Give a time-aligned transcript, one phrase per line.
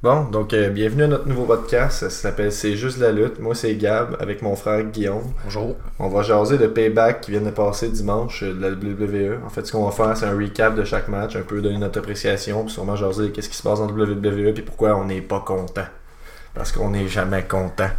[0.00, 1.98] Bon, donc euh, bienvenue à notre nouveau podcast.
[1.98, 3.40] Ça s'appelle C'est juste la lutte.
[3.40, 5.32] Moi, c'est Gab avec mon frère Guillaume.
[5.42, 5.74] Bonjour.
[5.98, 9.44] On va jaser de Payback qui vient de passer dimanche euh, de la WWE.
[9.44, 11.78] En fait, ce qu'on va faire, c'est un recap de chaque match, un peu donner
[11.78, 15.20] notre appréciation, puis sûrement jaser qu'est-ce qui se passe dans WWE, puis pourquoi on n'est
[15.20, 15.86] pas content.
[16.54, 17.90] Parce qu'on n'est jamais content.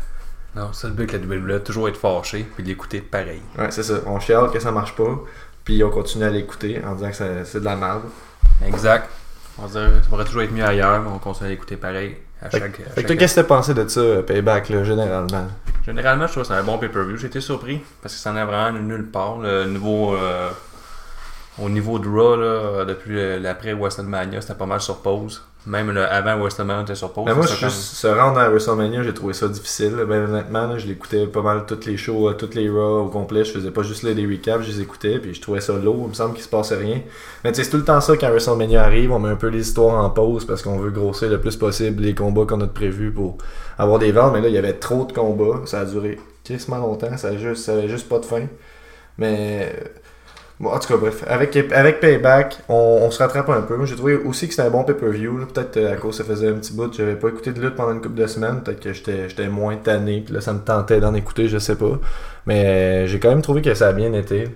[0.56, 3.42] Non, c'est le but avec la WWE, toujours être fâché puis l'écouter pareil.
[3.58, 3.96] Ouais, c'est ça.
[4.06, 5.20] On chiale que ça marche pas,
[5.66, 8.04] puis on continue à l'écouter en disant que c'est de la merde.
[8.66, 9.10] Exact.
[9.62, 12.18] On va dire, ça pourrait toujours être mieux ailleurs, mais on continue à l'écouter pareil
[12.42, 12.78] à chaque.
[12.78, 15.48] fait qu'est-ce que t'as pensé de ça, euh, Payback, là, généralement?
[15.86, 17.18] Généralement, je trouve que c'est un bon pay-per-view.
[17.18, 19.40] J'ai été surpris parce que ça n'en vraiment nulle part.
[19.40, 20.50] Le euh,
[21.62, 25.44] au niveau de Raw, là, depuis l'après WrestleMania, c'était pas mal sur pause.
[25.66, 27.26] Même le avant WrestleMania était sur pause.
[27.26, 29.94] Mais Ben, moi, C'était juste se rendre à WrestleMania, j'ai trouvé ça difficile.
[30.08, 33.10] Ben, honnêtement, là, je l'écoutais pas mal toutes les shows, euh, toutes les Raw au
[33.10, 33.44] complet.
[33.44, 36.04] Je faisais pas juste là, des recaps, je les écoutais, puis je trouvais ça lourd.
[36.06, 37.02] Il me semble qu'il se passait rien.
[37.44, 39.12] Mais tu sais, c'est tout le temps ça quand WrestleMania arrive.
[39.12, 42.04] On met un peu les histoires en pause parce qu'on veut grossir le plus possible
[42.04, 43.38] les combats qu'on a de prévus pour
[43.78, 44.32] avoir des ventes.
[44.34, 45.62] Mais là, il y avait trop de combats.
[45.66, 47.18] Ça a duré quasiment longtemps.
[47.18, 48.44] Ça, juste, ça avait juste pas de fin.
[49.18, 49.76] Mais.
[50.60, 53.86] Bon, en tout cas, bref, avec, avec Payback, on, on se rattrape un peu.
[53.86, 55.46] J'ai trouvé aussi que c'était un bon pay-per-view.
[55.54, 57.94] Peut-être euh, à cause ça faisait un petit bout, j'avais pas écouté de lutte pendant
[57.94, 58.62] une couple de semaines.
[58.62, 61.98] Peut-être que j'étais moins tanné, puis là, ça me tentait d'en écouter, je sais pas.
[62.46, 62.66] Mais
[63.06, 64.50] euh, j'ai quand même trouvé que ça a bien été.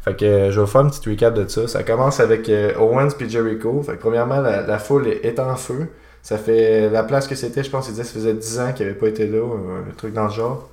[0.00, 1.68] Fait que euh, je vais vous faire un petit recap de ça.
[1.68, 3.82] Ça commence avec Owens puis Jericho.
[3.82, 5.88] Fait que premièrement, la, la foule est, en feu.
[6.22, 8.86] Ça fait la place que c'était, je pense qu'il disait ça faisait 10 ans qu'il
[8.86, 10.70] avait pas été là, un truc dans le genre.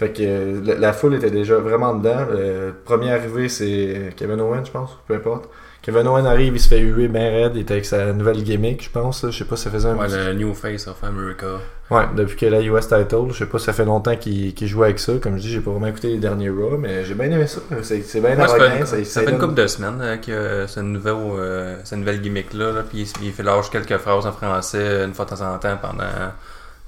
[0.00, 2.24] Fait que euh, la, la foule était déjà vraiment dedans.
[2.32, 5.50] Le premier arrivé, c'est Kevin Owens, je pense, peu importe.
[5.82, 8.82] Kevin Owens arrive, il se fait huer bien raide, il était avec sa nouvelle gimmick,
[8.84, 9.24] je pense.
[9.30, 11.46] Je sais pas si ça faisait un Ouais, le New Face of America.
[11.90, 14.54] Ouais, depuis qu'il a la US title, je sais pas si ça fait longtemps qu'il
[14.54, 15.12] qu'il joue avec ça.
[15.22, 17.60] Comme je dis, j'ai pas vraiment écouté les derniers Raw, mais j'ai bien aimé ça.
[17.82, 18.76] C'est bien Ouais, ça fait arrogant.
[18.80, 21.76] une, ça- ça ça fait une couple de semaines euh, que euh, ce nouveau, euh,
[21.84, 25.24] cette nouvelle gimmick-là, là, puis il, il fait lâche quelques phrases en français une fois
[25.26, 26.04] de temps en temps pendant,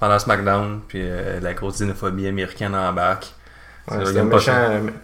[0.02, 3.32] pendant SmackDown, puis euh, la grosse xénophobie américaine en bac.
[3.88, 4.52] Ouais, c'est un méchant,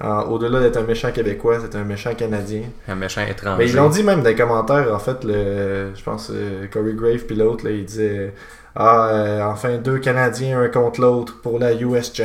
[0.00, 2.62] en- au-delà d'être un méchant québécois, c'est un méchant canadien.
[2.88, 3.56] Un méchant étranger.
[3.64, 6.94] Mais ils l'ont dit même dans les commentaires, en fait, le, je pense euh, Corey
[6.94, 8.34] Grave puis l'autre, il disait
[8.74, 12.24] Ah, euh, enfin, deux Canadiens, un contre l'autre pour la US Champ.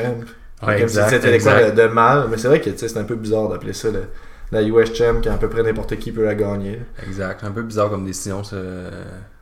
[0.66, 1.76] Ouais, Comme exact, si c'était exact.
[1.76, 4.06] de, de mal, mais c'est vrai que c'est un peu bizarre d'appeler ça le-
[4.52, 6.80] la US Champ quand à peu près n'importe qui peut la gagner.
[7.08, 7.44] Exact.
[7.44, 8.56] Un peu bizarre comme décision, ce,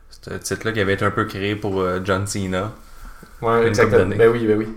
[0.10, 2.72] ce titre-là qui avait été un peu créé pour euh, John Cena.
[3.42, 4.16] Ouais, exactement.
[4.16, 4.68] Ben oui, ben oui.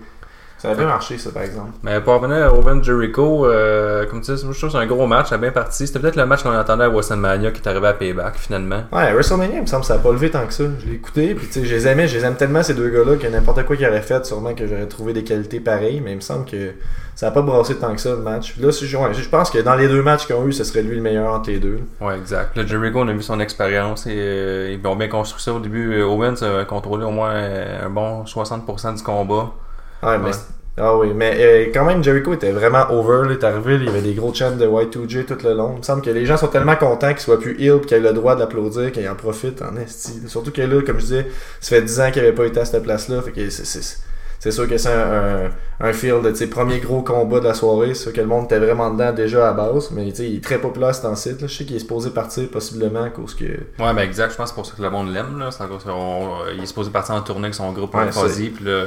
[0.65, 1.69] Ça a bien marché, ça, par exemple.
[1.83, 4.83] Mais pour revenir à Owen Jericho, euh, comme tu dis, moi, je trouve que c'est
[4.83, 5.85] un gros match, ça a bien parti.
[5.85, 8.81] C'était peut-être le match qu'on attendait à WrestleMania qui est arrivé à Payback finalement.
[8.91, 10.63] Ouais, WrestleMania, il me semble que ça a pas levé tant que ça.
[10.79, 12.89] Je l'ai écouté, puis tu sais, je les aimais, je les aime tellement ces deux
[12.89, 16.13] gars-là que n'importe quoi qu'ils auraient fait, sûrement que j'aurais trouvé des qualités pareilles, mais
[16.13, 16.71] il me semble que
[17.15, 18.53] ça a pas brassé tant que ça le match.
[18.53, 20.63] Puis là, je, ouais, je pense que dans les deux matchs qu'ils ont eu, ce
[20.63, 21.79] serait lui le meilleur entre les deux.
[22.01, 22.57] Ouais, exact.
[22.57, 25.59] Le Jericho, on a vu son expérience et euh, ils ont bien construit ça au
[25.59, 25.93] début.
[25.93, 29.51] Euh, Owens a contrôlé au moins un bon 60% du combat.
[30.03, 30.31] Ouais, mais.
[30.77, 33.29] Ah oui, mais euh, quand même, Jericho était vraiment over.
[33.29, 35.71] Là, il est arrivé, il y avait des gros chants de Y2J tout le long.
[35.75, 37.99] Il me semble que les gens sont tellement contents qu'il soit plus et qu'il ait
[38.01, 40.23] le droit d'applaudir, qu'il en profite en esti.
[40.27, 41.27] Surtout que là, comme je disais,
[41.61, 43.21] ça fait 10 ans qu'il avait pas été à cette place-là.
[43.21, 43.99] Fait que c'est- c'est
[44.37, 45.45] c'est sûr que c'est un,
[45.79, 47.93] un, un feel de ses premiers gros combats de la soirée.
[47.95, 49.89] C'est sûr que le monde était vraiment dedans déjà à base.
[49.91, 51.29] Mais il est très populaire ce temps-ci.
[51.29, 51.35] là.
[51.47, 53.45] Je sais qu'il est supposé partir possiblement à cause que.
[53.45, 54.31] Ouais, ben exact.
[54.33, 55.41] Je pense que c'est pour ça que le monde l'aime.
[56.57, 58.11] il est supposé partir en tournée avec son groupe ouais.
[58.49, 58.85] Puis là,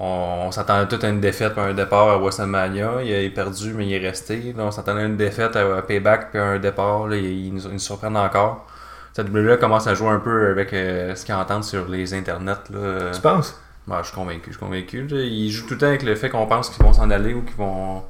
[0.00, 3.02] on, on s'attendait tout à une défaite puis un départ à WrestleMania.
[3.04, 4.54] Il a perdu, mais il est resté.
[4.56, 7.06] Là, on s'attendait à une défaite à Payback puis un départ.
[7.06, 8.66] Là, il, il nous, il surprend encore.
[9.12, 12.52] Cette WWE commence à jouer un peu avec euh, ce qu'ils entendent sur les internets.
[12.70, 13.10] Là.
[13.12, 13.60] Tu penses?
[13.88, 15.06] Ouais, je suis convaincu, je suis convaincu.
[15.10, 17.42] Ils jouent tout le temps avec le fait qu'on pense qu'ils vont s'en aller ou
[17.42, 18.02] qu'ils vont.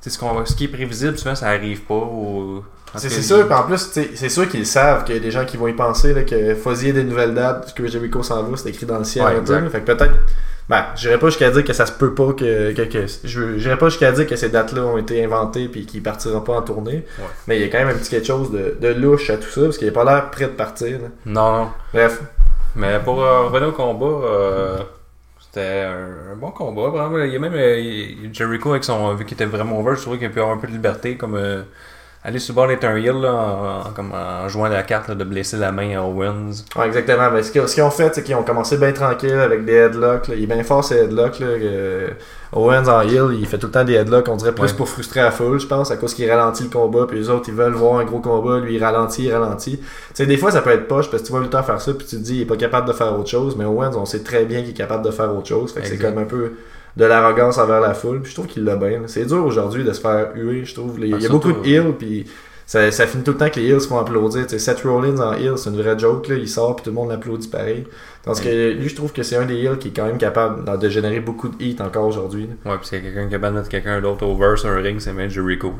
[0.00, 1.94] Tu sais, ce, qu'on- ce qui est prévisible, souvent, ça arrive pas.
[1.94, 2.64] Ou...
[2.96, 3.78] C'est sûr, en plus,
[4.14, 6.34] c'est sûr qu'ils savent qu'il y a des gens qui vont y penser, là, que
[6.34, 9.68] ait des nouvelles dates, que Jericho s'en va, c'est écrit dans le ciel Ouais.
[9.70, 10.14] Fait que peut-être.
[10.70, 12.72] Ben, j'irais pas jusqu'à dire que ça se peut pas que.
[12.72, 16.52] que, j'irais pas jusqu'à dire que ces dates-là ont été inventées puis qu'il partira pas
[16.52, 17.04] en tournée.
[17.18, 17.24] Ouais.
[17.48, 19.48] Mais il y a quand même un petit quelque chose de, de louche à tout
[19.48, 21.00] ça, parce qu'il a pas l'air prêt de partir.
[21.00, 21.08] là.
[21.26, 21.68] Non, non.
[21.92, 22.22] Bref.
[22.76, 24.78] Mais pour euh, revenir au combat, euh,
[25.40, 26.88] c'était un, un bon combat.
[26.88, 27.18] Vraiment.
[27.18, 29.12] Il y a même euh, Jericho avec son.
[29.16, 31.16] Vu qu'il était vraiment over, je trouvais qu'il pu avoir un peu de liberté.
[31.16, 31.62] Comme euh,
[32.22, 35.14] aller sur le bord d'être un heel là, en, comme en jouant la carte là,
[35.14, 36.50] de blesser la main à Owens.
[36.76, 37.30] Ouais, exactement.
[37.32, 39.72] Mais ce qu'ils ce qu'ils ont fait, c'est qu'ils ont commencé bien tranquille avec des
[39.74, 40.28] headlocks.
[40.28, 40.34] là.
[40.36, 41.38] Il est bien fort ces headlocks.
[41.40, 42.10] Là, que
[42.52, 44.28] Owens en heel, il fait tout le temps des headlocks.
[44.28, 44.76] On dirait plus Ouais.
[44.76, 47.06] pour frustrer la foule, je pense, à cause qu'il ralentit le combat.
[47.08, 48.58] Puis les autres, ils veulent voir un gros combat.
[48.58, 49.78] Lui, il ralentit, il ralentit.
[49.78, 51.80] Tu sais, des fois, ça peut être poche parce que tu vois le temps faire
[51.80, 51.94] ça.
[51.94, 53.56] Puis tu te dis, il est pas capable de faire autre chose.
[53.56, 55.72] Mais Owens, on sait très bien qu'il est capable de faire autre chose.
[55.72, 56.52] Fait que c'est comme un peu
[56.96, 58.20] de l'arrogance envers la foule.
[58.20, 59.02] Puis je trouve qu'il l'a bien.
[59.06, 60.96] C'est dur aujourd'hui de se faire huer, je trouve.
[61.00, 61.92] Il y a Ah, beaucoup de heel.
[61.98, 62.26] Puis
[62.66, 64.44] ça, ça finit tout le temps que les Hills font applaudir.
[64.48, 66.36] Seth Rollins en Hill, c'est une vraie joke, là.
[66.36, 67.84] Il sort puis tout le monde l'applaudit pareil.
[68.22, 70.78] Tandis que lui, je trouve que c'est un des Hills qui est quand même capable
[70.78, 72.48] de générer beaucoup de hits encore aujourd'hui.
[72.66, 75.00] Ouais, puis c'est quelqu'un qui est capable de mettre quelqu'un d'autre over sur un ring,
[75.00, 75.72] c'est même Jericho.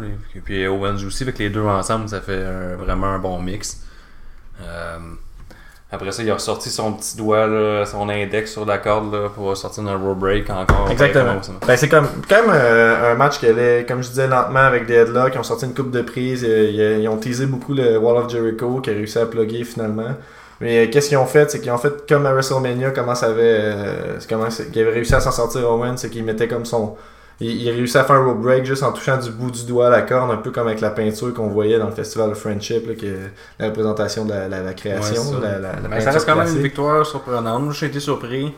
[0.45, 3.83] puis Owens aussi, avec les deux ensemble, ça fait un- vraiment un bon mix.
[4.63, 4.97] Euh,
[5.93, 9.29] après ça, il a ressorti son petit doigt, là, son index sur la corde là,
[9.35, 10.89] pour sortir un row break encore.
[10.91, 11.41] Exactement.
[11.67, 14.87] Ben, c'est comme, quand même euh, un match qui allait, comme je disais, lentement avec
[14.87, 15.33] des headlocks.
[15.35, 16.45] Ils ont sorti une coupe de prise.
[16.49, 19.65] euh, Ils, ils ont teasé beaucoup le Wall of Jericho qui a réussi à plugger
[19.65, 20.15] finalement.
[20.61, 21.51] Mais euh, qu'est-ce qu'ils ont fait?
[21.51, 25.21] C'est qu'ils ont fait comme à WrestleMania, comment ça avait, euh, comment avait réussi à
[25.21, 26.95] s'en sortir Owen, c'est qu'il mettait comme son.
[27.41, 29.65] Il, il a réussi à faire un rope break juste en touchant du bout du
[29.67, 32.87] doigt la corde, un peu comme avec la peinture qu'on voyait dans le festival Friendship,
[32.87, 35.23] là, qui est la représentation de la, la- la création.
[35.23, 35.41] Ouais, ça.
[35.41, 37.63] la, la- la Mais peinture ça reste quand même une victoire surprenante.
[37.63, 38.55] Moi, j'ai été surpris.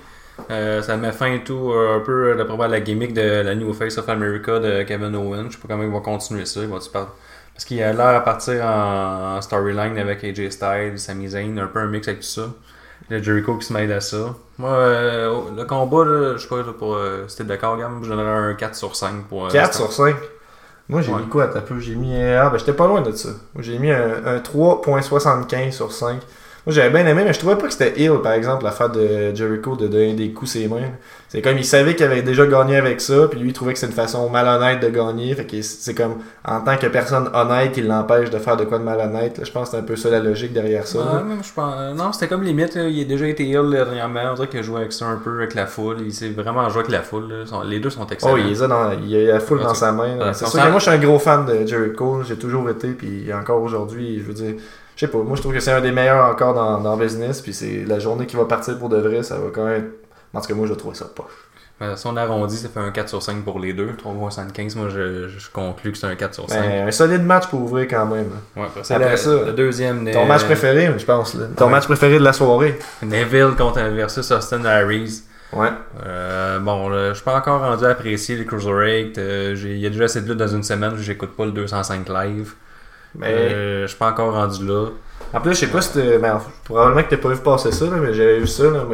[0.50, 3.20] Euh, ça met fin et tout euh, un peu d'après moi, à la gimmick de
[3.42, 5.46] la New Face of America de Kevin Owens.
[5.50, 6.60] Je sais pas comment il va continuer ça.
[6.62, 11.28] Il va Parce qu'il a l'air à partir en, en storyline avec AJ Styles, Sami
[11.28, 12.48] Zayn, un peu un mix avec tout ça.
[13.10, 14.34] Le Jericho qui se mêle à ça.
[14.58, 18.00] Moi, euh, le combat, là, je sais pas là, pour, euh, si t'es d'accord, Gam,
[18.02, 19.46] je donnerais un 4 sur 5 pour.
[19.46, 19.84] euh, 4 l'instant.
[19.84, 20.16] sur 5.
[20.88, 21.20] Moi, j'ai Ouais.
[21.20, 22.14] mis quoi T'as peu J'ai mis.
[22.22, 23.30] Ah, ben j'étais pas loin de ça.
[23.58, 26.20] J'ai mis un, un 3.75 sur 5.
[26.64, 29.34] Moi, j'avais bien aimé, mais je trouvais pas que c'était ill, par exemple, l'affaire de
[29.34, 30.90] Jericho de donner des coups ses mains.
[31.28, 33.80] C'est comme il savait qu'il avait déjà gagné avec ça, puis lui, il trouvait que
[33.80, 35.34] c'est une façon malhonnête de gagner.
[35.34, 38.78] Fait que c'est comme, en tant que personne honnête, il l'empêche de faire de quoi
[38.78, 39.38] de malhonnête.
[39.38, 39.44] là.
[39.44, 41.24] Je pense que c'est un peu ça la logique derrière ça.
[41.26, 42.76] Mais je pense- euh, non, c'était comme limite.
[42.76, 44.20] là, il a déjà été ill dernièrement.
[44.30, 45.96] On dirait qu'il a joué avec ça un peu avec la foule.
[46.04, 47.28] Il s'est vraiment joué avec la foule.
[47.28, 47.62] là.
[47.64, 48.34] Les deux sont excellents.
[48.34, 50.32] Oh, il les a dans, il a la foule Ouais, dans sa main.
[50.32, 52.22] c'est sûr moi, je suis un gros fan de Jericho.
[52.22, 54.54] J'ai toujours été, puis encore aujourd'hui, je veux dire,
[54.96, 55.18] je sais pas.
[55.18, 57.40] Moi, je trouve que c'est un des meilleurs encore dans, dans le business.
[57.40, 59.90] Puis c'est la journée qui va partir pour de vrai, ça va quand même.
[60.34, 61.26] En tout cas, moi, je trouve ça poche.
[61.80, 63.90] Euh, si on arrondit, ça fait un 4 sur 5 pour les deux.
[64.04, 64.76] 3,75.
[64.78, 66.60] Moi, je, je conclus que c'est un 4 sur 5.
[66.60, 68.26] Ben, un solide match pour ouvrir quand même.
[68.30, 68.62] là.
[68.62, 70.08] Ouais, après ça, après le, ça, le deuxième.
[70.12, 71.34] Ton euh, match préféré, je pense.
[71.34, 71.46] là.
[71.56, 71.70] Ton Ouais.
[71.72, 72.78] match préféré de la soirée.
[73.02, 75.24] Neville contre versus Austin Harris.
[75.52, 75.68] Ouais.
[76.06, 79.18] Euh, bon, là, je suis pas encore rendu à apprécier les Cruiserweight.
[79.18, 80.92] Euh, j'ai- Il y a déjà assez de luttes dans une semaine.
[80.98, 82.52] J'écoute pas le 205 live.
[83.14, 84.86] Mais Euh, je suis pas encore rendu là.
[85.34, 87.84] en plus, je sais pas si t'as- ben, probablement que t'as pas vu passer ça,
[87.86, 88.64] là, mais j'avais vu ça.
[88.64, 88.84] là,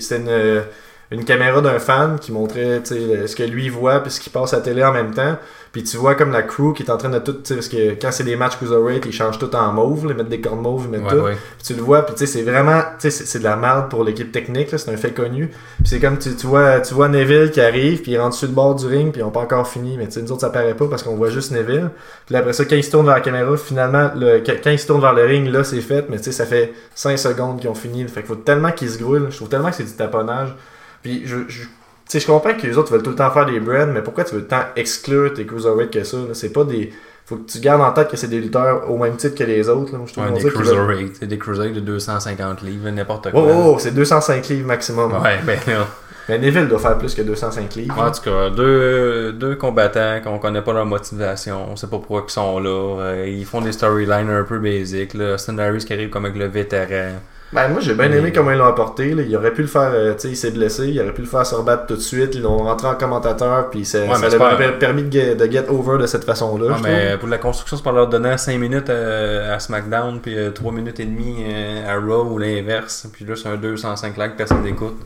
[0.00, 0.62] C'était une,
[1.10, 4.56] une caméra d'un fan qui montrait ce que lui voit puis ce qui passe à
[4.58, 5.36] la télé en même temps.
[5.72, 7.34] Puis tu vois comme la crew qui est en train de tout.
[7.48, 10.40] Parce que quand c'est des matchs Cruiserweight, ils changent tout en mauve, ils mettent des
[10.40, 11.24] cordes mauves, ils mettent Ouais, tout.
[11.24, 11.36] ouais.
[11.58, 13.88] Puis tu le vois, puis tu sais, c'est vraiment, tu sais, c'est de la merde
[13.88, 15.48] pour l'équipe technique, là, c'est un fait connu.
[15.48, 18.48] Puis c'est comme, tu, tu vois, tu vois Neville qui arrive, puis il rentre sur
[18.48, 20.42] le bord du ring, puis ils ont pas encore fini, mais tu sais, nous autres,
[20.42, 21.88] ça paraît pas parce qu'on voit juste Neville.
[22.26, 24.78] Puis après ça, quand il se tourne vers la caméra, finalement, le, quand quand il
[24.78, 27.60] se tourne vers le ring, là, c'est fait, mais tu sais, ça fait 5 secondes
[27.60, 28.04] qu'ils ont fini.
[28.04, 30.54] Fait qu'il faut tellement qu'ils se grouillent, je trouve tellement que c'est du taponnage.
[31.02, 31.68] Puis je, je tu
[32.18, 34.24] sais, je comprends que les autres veulent tout le temps faire des brands, mais pourquoi
[34.24, 36.18] tu veux tant exclure tes cruiserweight que ça?
[36.34, 36.92] C'est pas des.
[37.24, 39.68] Faut que tu gardes en tête que c'est des lutteurs au même titre que les
[39.68, 39.92] autres.
[39.92, 39.98] Là.
[39.98, 41.16] Moi, je trouve Ouais, des veulent- Cruiserweight.
[41.20, 43.40] C'est des Cruiserweight de 250 livres, n'importe quoi.
[43.42, 45.12] Oh, oh, c'est 205 livres maximum.
[45.22, 45.86] Ouais, ben là.
[46.28, 47.98] Mais Neville doit faire plus que 205 livres.
[47.98, 52.24] En tout cas, deux, deux combattants qu'on connaît pas leur motivation, on sait pas pourquoi
[52.28, 53.00] ils sont là.
[53.00, 55.14] Euh, ils font des storylines un peu basiques.
[55.14, 55.34] Là.
[55.34, 57.12] Austin Harris qui arrive comme avec le vétéran.
[57.52, 59.14] Ben, moi, j'ai bien Mais- aimé comment ils l'ont apporté.
[59.14, 59.22] Là.
[59.22, 61.26] Il aurait pu le faire, euh, tu sais, il s'est blessé, il aurait pu le
[61.26, 62.34] faire se rebattre tout de suite.
[62.34, 65.50] Ils l'ont rentré en commentateur, puis ça, Ouais, ça leur pas- permis de get, de
[65.50, 66.72] get over de cette façon-là.
[66.74, 67.18] Ouais, mais trouve.
[67.20, 70.98] pour la construction, c'est pas leur donner 5 minutes à, à SmackDown, puis 3 minutes
[71.00, 73.06] et demie euh, à Raw ou l'inverse.
[73.12, 74.98] Puis là, c'est un 205 likes, personne n'écoute.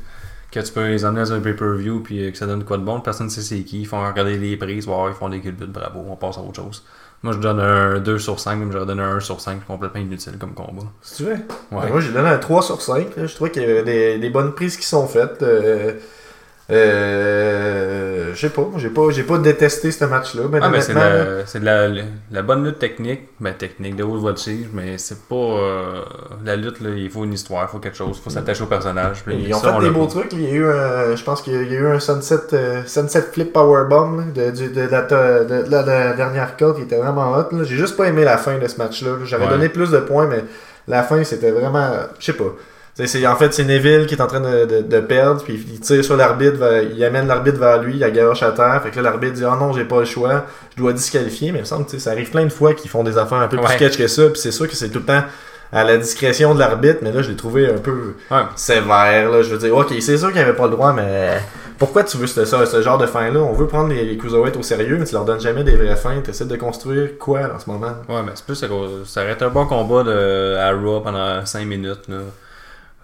[0.52, 2.84] Que tu peux les emmener dans un pay-per-view, puis euh, que ça donne quoi de
[2.84, 3.80] bon, personne ne sait c'est qui.
[3.80, 6.54] Ils font regarder les prises, voir, ils font des culbutes, bravo, on passe à autre
[6.62, 6.84] chose.
[7.22, 10.00] Moi, je donne un 2 sur 5, même j'aurais donné un 1 sur 5, complètement
[10.00, 10.84] inutile comme combat.
[11.02, 11.32] Si tu veux.
[11.32, 11.38] Ouais.
[11.70, 13.16] Ben, moi, j'ai donné un 3 sur 5.
[13.16, 13.26] là.
[13.26, 15.42] Je trouvais qu'il y avait des, des bonnes prises qui sont faites.
[15.42, 15.94] Euh,
[16.70, 20.42] euh, je sais pas, j'ai pas, j'ai pas détesté ce match-là.
[20.60, 21.88] Ah, mais c'est la, c'est de la,
[22.30, 26.00] la bonne lutte technique, ben technique de haute voltige, mais c'est pas euh,
[26.44, 28.66] la lutte, là, il faut une histoire, il faut quelque chose, il faut s'attacher au
[28.66, 29.22] personnage.
[29.24, 30.32] puis Ils ont ça, fait on des beaux trucs.
[30.32, 33.22] Il y a eu un, je pense qu'il y a eu un sunset, euh, sunset
[33.22, 37.32] flip powerbomb de, de, la, de, de la- de la dernière carte qui était vraiment
[37.32, 37.48] hot.
[37.56, 37.64] là.
[37.64, 39.12] J'ai juste pas aimé la fin de ce match-là.
[39.12, 39.48] Ouais.
[39.48, 40.44] donné plus de points, mais
[40.88, 42.52] la fin c'était vraiment, je sais pas.
[42.96, 45.62] C'est- c'est- en fait, c'est Neville qui est en train de, de- de perdre, puis
[45.70, 46.56] il tire sur l'arbitre,
[46.94, 49.44] il amène l'arbitre vers lui, il a garoche à terre, fait que là l'arbitre dit
[49.46, 51.98] «Ah non, j'ai pas le choix, je dois disqualifier», mais il me semble que tu
[51.98, 54.06] sais, ça arrive plein de fois qu'ils font des affaires un peu plus sketch que
[54.06, 55.22] ça, puis c'est sûr que c'est tout le temps
[55.72, 58.42] à la discrétion de l'arbitre, mais là je l'ai trouvé un peu Ouais.
[58.54, 59.42] sévère, là.
[59.42, 61.38] Je veux dire, ok, c'est sûr qu'il avait pas le droit, mais
[61.78, 63.40] pourquoi tu veux ce, ce, genre de fin-là?
[63.40, 65.96] On veut prendre les, les Cruiserweights au sérieux, mais tu leur donnes jamais des vraies
[65.96, 66.18] fins.
[66.24, 67.92] Tu essaies de construire quoi en ce moment?
[68.08, 71.44] Ouais, mais c'est plus cause- ça aurait été un bon combat de, à Raw pendant
[71.44, 72.08] 5 minutes.
[72.08, 72.18] Là.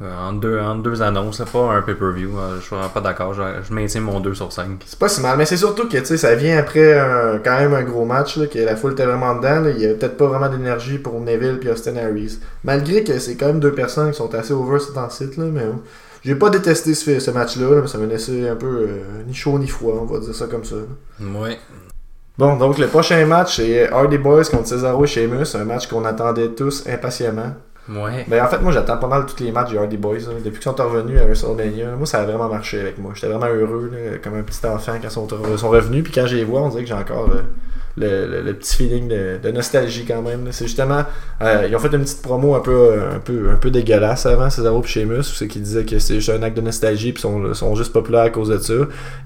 [0.02, 2.30] Euh, en, deux, en deux annonces, c'est pas un pay-per-view.
[2.36, 3.34] euh, Je suis pas d'accord.
[3.34, 4.80] Je, je maintiens mon 2 sur 5.
[4.84, 7.82] C'est pas si mal, mais c'est surtout que ça vient après un- quand même un
[7.82, 9.60] gros match, là, que la foule était vraiment dedans.
[9.60, 9.70] là.
[9.70, 12.38] Il y avait peut-être pas vraiment d'énergie pour Neville et Austin Harris.
[12.64, 15.60] Malgré que c'est quand même deux personnes qui sont assez over le site, là, mais
[15.62, 15.72] euh,
[16.24, 19.34] j'ai pas détesté ce, ce match-là, là, mais ça m'a laissé un peu euh, ni
[19.34, 20.76] chaud ni froid, on va dire ça comme ça.
[21.20, 21.58] Ouais.
[22.38, 26.04] Bon, donc le prochain match, c'est Hardy Boys contre Cesaro et Sheamus, un match qu'on
[26.04, 27.54] attendait tous impatiemment.
[27.88, 28.24] Ouais.
[28.28, 30.18] Ben, en fait, moi, j'attends pas mal tous les matchs des Hardy Boys.
[30.44, 33.12] Depuis qu'ils sont revenus à WrestleMania, moi, ça a vraiment marché avec moi.
[33.14, 36.04] J'étais vraiment heureux, là, comme un petit enfant, quand ils sont, re- sont revenus.
[36.04, 37.42] Puis quand je les vois, on dirait que j'ai encore euh,
[37.96, 40.46] le, le- petit feeling de, nostalgie quand même.
[40.52, 41.02] C'est justement,
[41.42, 44.26] euh, ils ont fait une petite promo un peu, euh, un peu, un peu dégueulasse
[44.26, 47.20] avant, Cesaro et Sheamus, c'est qu'ils disaient que c'est juste un acte de nostalgie, puis
[47.20, 48.74] sont, sont juste populaires à cause de ça.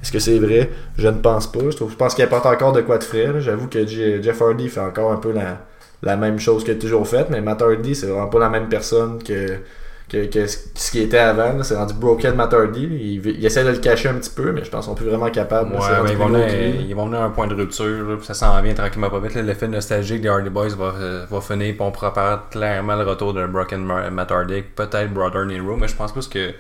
[0.03, 0.71] Est-ce que c'est vrai?
[0.97, 1.61] Je ne pense pas.
[1.71, 3.35] Je, trouve, je pense qu'il encore de quoi de frais.
[3.41, 5.59] J'avoue que Jeff Hardy fait encore un peu la
[6.07, 8.69] la même chose qu'il a toujours fait, mais Matt Hardy, c'est vraiment pas la même
[8.69, 9.59] personne que,
[10.09, 11.63] que, que ce qui était avant.
[11.63, 12.85] C'est rendu broken Matt Hardy.
[12.85, 15.07] Il, il essaie de le cacher un petit peu, mais je pense qu'on est plus
[15.07, 15.73] vraiment capable.
[15.73, 16.87] Ouais, ben, ils, vont venir, que lui.
[16.89, 19.35] ils vont venir à un point de rupture, là, ça s'en vient tranquillement pas vite.
[19.35, 23.35] L'effet nostalgique des Hardy Boys va, euh, va finir, puis on prépare clairement le retour
[23.35, 26.53] de Broken Ma- Matt Hardy, peut-être Brother Nero, mais je pense plus que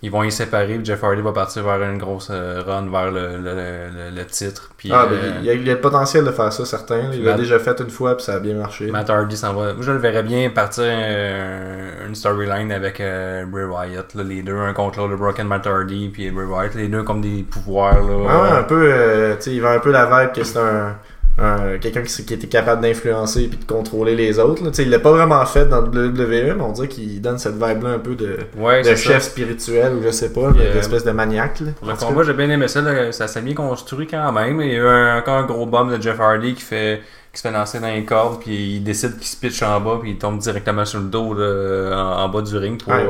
[0.00, 3.10] ils vont y séparer, puis Jeff Hardy va partir vers une grosse euh, run vers
[3.10, 4.70] le, le, le- le titre.
[4.76, 7.10] Puis, Ah, ben, euh, il, y a, le potentiel de faire ça, certain.
[7.12, 8.86] Il l'a déjà fait une fois, puis ça a bien marché.
[8.92, 9.72] Matt Hardy s'en va.
[9.74, 14.42] Moi, je le verrais bien partir euh, une storyline avec euh, Bray Wyatt, là, les
[14.42, 17.42] deux, un contre l'autre, le Broken Matt Hardy, puis Bray Wyatt, les deux comme des
[17.42, 18.00] pouvoirs.
[18.02, 20.58] Là, ouais, un peu, euh, tu sais, il va un peu la vibe que c'est
[20.58, 20.96] un,
[21.38, 24.62] un- quelqu'un qui, qui était capable d'influencer puis de contrôler les autres.
[24.64, 24.70] là.
[24.70, 27.38] Tu sais, il l'a pas vraiment fait dans le WWE, mais on dirait qu'il donne
[27.38, 29.30] cette vibe-là un peu de, Ouais, de chef ça.
[29.30, 31.60] spirituel ou je sais pas, Puis, euh, d'espèce de maniaque.
[31.60, 31.70] Là.
[31.86, 32.80] Le combat, j'ai bien aimé ça.
[32.80, 33.12] là.
[33.12, 34.60] Ça s'est bien construit quand même.
[34.60, 34.78] Il y a
[35.14, 37.88] eu encore un gros bomb de Jeff Hardy qui fait qui se fait lancer dans
[37.88, 40.98] les cordes, puis il décide qu'il se pitch en bas, puis il tombe directement sur
[40.98, 42.82] le dos là, en, en bas du ring.
[42.82, 42.90] Pour...
[42.94, 43.06] Ouais,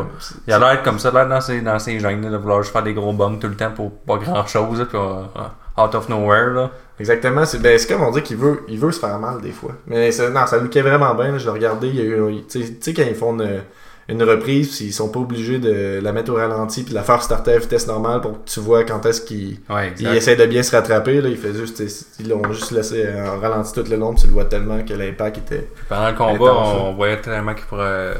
[0.48, 2.82] Il a l'air comme ça, l'air dans ses, dans ses gènes, de vouloir juste faire
[2.82, 6.52] des gros bombs tout le temps pour pas grand chose, puis euh, out of nowhere.
[6.52, 6.70] Là.
[7.00, 9.52] Exactement, c'est ben, c'est comme on dit qu'il veut, il veut se faire mal des
[9.52, 9.72] fois.
[9.86, 12.62] Mais non, ça lookait vraiment bien, là, je l'ai regardé, il y a eu, tu
[12.80, 13.62] sais- quand ils font une,
[14.08, 17.22] une reprise, ils sont pas obligés de la mettre au ralenti puis de la faire
[17.22, 20.62] starter à vitesse normale pour que tu vois quand est-ce qu'ils Ouais, essaient de bien
[20.62, 21.82] se rattraper, là, ils, fait juste,
[22.18, 24.94] ils l'ont juste laissé en ralenti tout le long, puis tu le vois tellement que
[24.94, 25.68] l'impact était...
[25.88, 28.14] Pendant le combat, Intense, on, voyait tellement qu'il pourrait.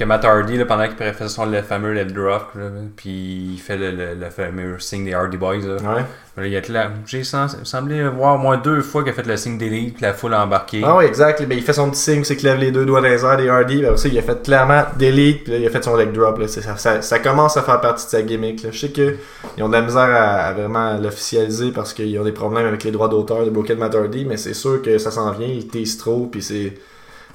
[0.00, 3.58] Que Matt Hardy, là, pendant qu'il faisait son le fameux left drop, là, puis il
[3.60, 5.58] fait le, le, le fameux signe des Hardy Boys.
[5.58, 5.74] Là.
[5.76, 6.04] Ouais.
[6.38, 9.26] Là, il a de la- J'ai semblé voir au moins deux fois qu'il a fait
[9.26, 10.80] le signe d'élite, puis la foule a embarqué.
[10.82, 11.42] Ah ouais, exact.
[11.42, 13.36] Ben, il fait son petit signe, c'est qu'il lève les deux doigts dans les airs
[13.36, 13.82] des Hardy.
[13.82, 15.10] Ben, aussi, il a fait clairement puis
[15.46, 16.38] là, il a fait son leg drop.
[16.38, 16.48] Là.
[16.48, 18.62] Ça, ça, ça commence à faire partie de sa gimmick.
[18.62, 18.70] Là.
[18.72, 19.18] Je sais qu'ils
[19.60, 22.90] ont de la misère à, à vraiment l'officialiser parce qu'ils ont des problèmes avec les
[22.90, 25.98] droits d'auteur de Broken Matt Hardy, mais c'est sûr que ça s'en vient, il tease
[25.98, 26.72] trop, puis c'est...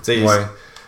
[0.07, 0.39] Ouais.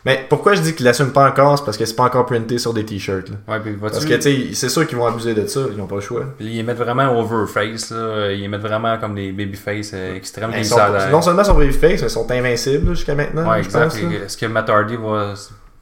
[0.07, 2.57] Mais pourquoi je dis qu'il l'assume pas encore, c'est parce que c'est pas encore printé
[2.57, 3.29] sur des t-shirts.
[3.29, 3.35] là.
[3.47, 5.85] Ouais, puis Parce que tu sais, c'est sûr qu'ils vont abuser de ça, ils ont
[5.85, 6.23] pas le choix.
[6.39, 8.31] Ils les mettent vraiment overface, là.
[8.31, 10.51] Ils mettent vraiment comme des babyface euh, extrêmes.
[10.57, 10.77] Ils sont,
[11.11, 13.49] non seulement sont face, mais ils sont invincibles jusqu'à maintenant.
[13.51, 13.59] Ouais.
[13.61, 15.33] Est-ce que Matt Hardy va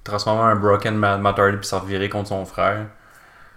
[0.04, 2.88] transformer un broken Ma- Matt Hardy puis se revirer contre son frère?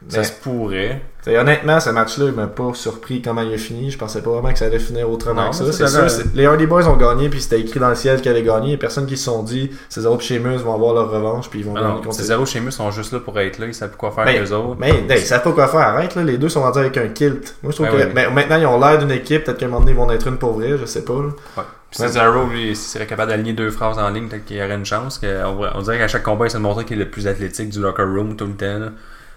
[0.09, 1.03] Ça se pourrait.
[1.27, 3.91] Honnêtement, ce match-là, il m'a pas surpris comment il a fini.
[3.91, 5.73] Je pensais pas vraiment que ça allait finir autrement Non, que ça.
[5.73, 8.43] C'est sûr, les Hardy Boys ont gagné, puis c'était écrit dans le ciel qu'ils allaient
[8.43, 8.69] gagner.
[8.69, 11.51] Il y a personne qui se sont dit, Cesaro et Sheamus vont avoir leur revanche,
[11.51, 13.67] puis ils vont Ah gagner contre sont juste là pour être là.
[13.67, 14.77] Ils savent plus quoi faire Ben, avec eux autres.
[14.79, 15.81] Mais hey, ils savent pas quoi faire.
[15.81, 16.23] Arrête, là.
[16.23, 17.57] Les deux sont rendus avec un kilt.
[17.63, 18.33] Moi, je trouve Ben que oui.
[18.35, 19.45] maintenant, ils ont l'air d'une équipe.
[19.45, 20.79] Peut-être qu'à un moment donné, ils vont être une pour vrai.
[20.79, 21.15] Je sais pas.
[21.15, 21.29] là.
[21.57, 21.65] Ouais.
[21.91, 24.75] Puis Cesaro, lui, s'il serait capable d'aligner deux phrases en ligne, peut-être qu'il y aurait
[24.75, 25.21] une chance.
[25.25, 28.03] On, dirait qu'à chaque combat, il s'est montré qu'il est le plus athlétique du locker
[28.05, 28.79] room tout le temps.
[28.79, 28.89] là.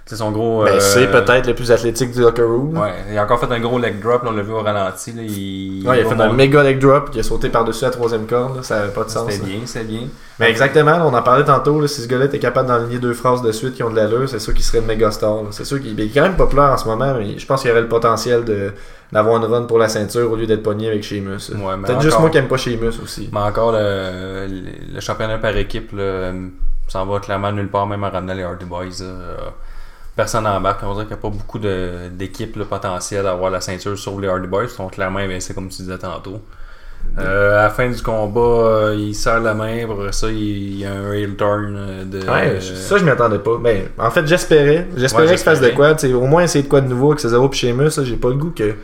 [0.05, 0.63] C'est son gros.
[0.65, 2.77] Ben, euh, c'est peut-être le plus athlétique du locker room.
[2.77, 5.13] Ouais, il a encore fait un gros leg drop, là, on l'a vu au ralenti.
[5.13, 5.87] Là, il...
[5.87, 8.57] Ouais, il a fait un méga leg drop, qui a sauté par-dessus la troisième corde.
[8.57, 8.63] là.
[8.63, 9.29] Ça avait pas de sens.
[9.31, 9.45] Là.
[9.45, 10.01] bien, c'était bien.
[10.39, 13.51] Mais exactement, on en parlait tantôt, si ce gars-là était capable d'enligner deux phrases de
[13.51, 15.37] suite qui ont de l'allure, c'est sûr qu'il serait une méga star.
[15.51, 17.71] C'est sûr qu'il il est quand même populaire en ce moment, mais je pense qu'il
[17.71, 18.71] aurait le potentiel de
[19.13, 21.51] d'avoir une run pour la ceinture au lieu d'être pogné avec Sheamus.
[21.53, 23.29] Ouais, Peut-être juste moi qui aime pas Sheamus aussi.
[23.31, 26.31] Mais encore, le, le, le championnat par équipe là,
[26.87, 28.85] s'en va clairement nulle part, même à ramener les Hardy Boys.
[29.01, 29.51] là.
[30.15, 30.83] Personne n'embarque.
[30.83, 34.27] On dirait qu'il n'y a pas beaucoup d'équipes potentielles à avoir la ceinture sur les
[34.27, 34.63] Hardy Boys.
[34.63, 36.41] Ils sont clairement invincés, comme tu disais tantôt.
[37.17, 39.85] Euh, à la fin du combat, euh, il serre la main.
[39.85, 42.19] Pour ça, il, y a un heel turn euh, de.
[42.19, 43.57] Ouais, ça je m'y attendais pas.
[43.57, 44.87] Ben, en fait, j'espérais.
[44.95, 45.95] J'espérais Ouais, qu'il se fasse de quoi.
[46.05, 48.03] au moins essayer de quoi de nouveau avec Cesaro et Sheamus.
[48.03, 48.75] J'ai pas le goût que.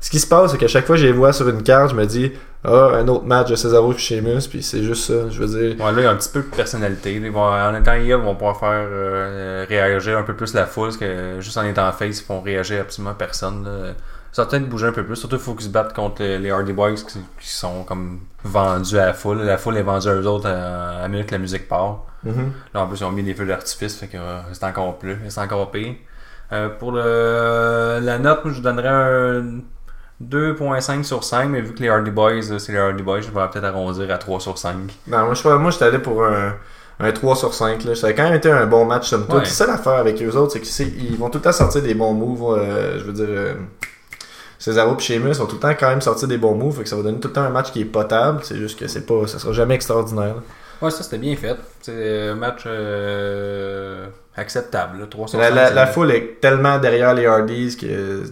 [0.00, 1.90] Ce qui se passe, c'est qu'à chaque fois que je les vois sur une carte,
[1.90, 2.32] je me dis
[2.66, 5.28] Ah, un autre match de Cesaro et Sheamus, puis c'est juste ça.
[5.28, 5.84] Je veux dire.
[5.84, 7.12] Ouais, là, il y a un petit peu de personnalité.
[7.14, 10.64] Ils vont- en étant heel, ils vont pouvoir faire euh, réagir un peu plus la
[10.64, 13.64] foule, parce que juste en étant face, ils font réagir absolument personne.
[13.64, 13.92] là.
[14.32, 15.14] Ça va peut-être bouger un peu plus.
[15.14, 18.20] Surtout, il faut qu'ils se battent contre les, les Hardy Boys qui, qui sont comme
[18.42, 19.42] vendus à la foule.
[19.42, 22.04] La foule est vendue à eux autres à, à minute que la musique part.
[22.24, 22.50] Mhm.
[22.72, 25.18] Là, en plus, ils ont mis des feux d'artifice, fait que euh, c'est encore plus,
[25.28, 25.94] c'est encore pire.
[26.52, 29.60] Euh, pour le, la note, moi, je donnerais un
[30.30, 33.28] 2.5 sur 5, mais vu que les Hardy Boys, euh, c'est les Hardy Boys, je
[33.30, 34.74] vais peut-être arrondir à 3 sur 5.
[35.08, 36.54] Non, moi, je moi, j'étais allé pour un,
[37.00, 37.84] un 3 sur 5.
[37.84, 37.94] Là.
[37.94, 39.34] Ça a quand même été un bon match, somme toute.
[39.34, 39.44] Ouais.
[39.44, 42.14] C'est ça l'affaire avec eux autres, c'est qu'ils vont tout le temps sortir des bons
[42.14, 42.56] moves.
[42.58, 43.54] euh, je veux dire, euh,
[44.58, 46.76] Cesaro et Sheamus vont tout le temps quand même sortir des bons moves.
[46.78, 48.40] Fait que ça va donner tout le temps un match qui est potable.
[48.42, 50.36] C'est juste que c'est pas, ça sera jamais extraordinaire.
[50.36, 50.42] là.
[50.82, 51.56] Ouais, ça c'était bien fait.
[51.82, 55.54] C'est un match euh, acceptable, là, 3 sur La, 5.
[55.54, 58.22] la, la foule est tellement derrière les Hardys que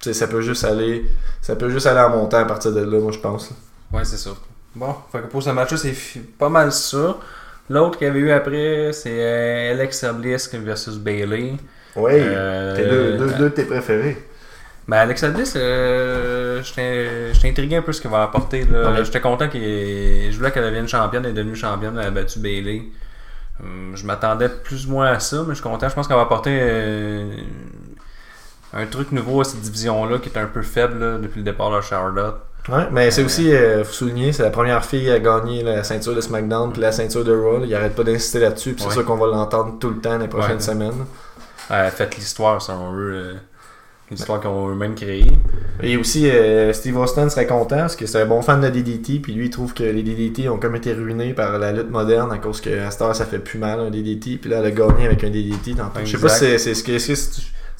[0.00, 1.04] tu sais, ça peut juste aller
[1.40, 3.50] ça peut juste aller en montant à partir de là, moi je pense.
[3.50, 3.56] là.
[3.98, 4.30] Ouais, c'est ça.
[4.74, 5.94] Bon, fait que pour ce match-là, c'est
[6.38, 7.16] pas mal ça.
[7.68, 11.54] L'autre qu'il y avait eu après, c'est euh, Alexa Bliss versus Bailey.
[11.96, 14.16] Oui, Euh, t'es deux, deux, deux de tes préférés.
[14.88, 18.66] Ben, Alexa Bliss, euh, j'étais intrigué un peu ce qu'elle va apporter.
[19.04, 19.60] J'étais content qu'elle.
[20.32, 22.84] Je voulais qu'elle devienne championne, elle est devenue championne, elle a battu Bailey.
[23.62, 25.88] Hum, je m'attendais plus ou moins à ça, mais je suis content.
[25.88, 27.36] Je pense qu'elle va apporter euh,
[28.72, 31.74] un truc nouveau à cette division-là qui est un peu faible là, depuis le départ
[31.76, 32.36] de Charlotte.
[32.68, 36.14] Ouais, mais c'est aussi, euh, faut souligner, c'est la première fille à gagner la ceinture
[36.14, 37.64] de SmackDown puis la ceinture de Raw.
[37.64, 38.94] Il arrête pas d'insister là-dessus, puis c'est Ouais.
[38.94, 40.60] sûr qu'on va l'entendre tout le temps les prochaines Ouais.
[40.60, 41.06] semaines.
[41.70, 43.12] Elle a fait l'histoire, selon eux.
[43.14, 43.34] euh,
[44.10, 45.24] l'histoire qu'ils ont eux-mêmes créée.
[45.82, 49.20] Et aussi, euh, Steve Austin serait content parce que c'est un bon fan de DDT,
[49.20, 52.32] puis lui il trouve que les DDT ont comme été ruinés par la lutte moderne
[52.32, 54.66] à cause que à cette heure ça fait plus mal un DDT, puis là elle
[54.66, 55.76] a gagné avec un DDT.
[56.04, 56.98] Je sais pas si c'est ce que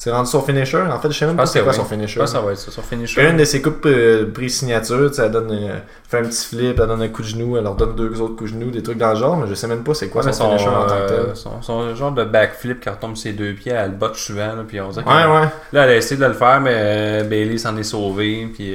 [0.03, 0.81] c'est rendu son finisher.
[0.81, 1.75] En fait, je sais même Je pas c'est quoi oui.
[1.77, 2.19] son Je finisher.
[2.19, 3.21] pense que ça va être ça, son finisher.
[3.21, 5.77] Quand une de ses coupes euh, prise signature, tu sais, elle donne euh,
[6.09, 8.35] fait un petit flip, elle donne un coup de genou, elle leur donne deux autres
[8.35, 10.21] coups de genou, des trucs dans le genre, mais je sais même pas c'est quoi
[10.21, 11.17] Ouais, mais son, finisher en tant que tel.
[11.19, 14.47] euh, son, son genre de backflip qui retombe ses deux pieds, elle le botte souvent,
[14.55, 15.47] là, puis on dirait que- Ouais, ouais.
[15.71, 18.49] Là, elle a essayé de le faire, mais euh, Bailey s'en est sauvé.
[18.51, 18.73] Puis,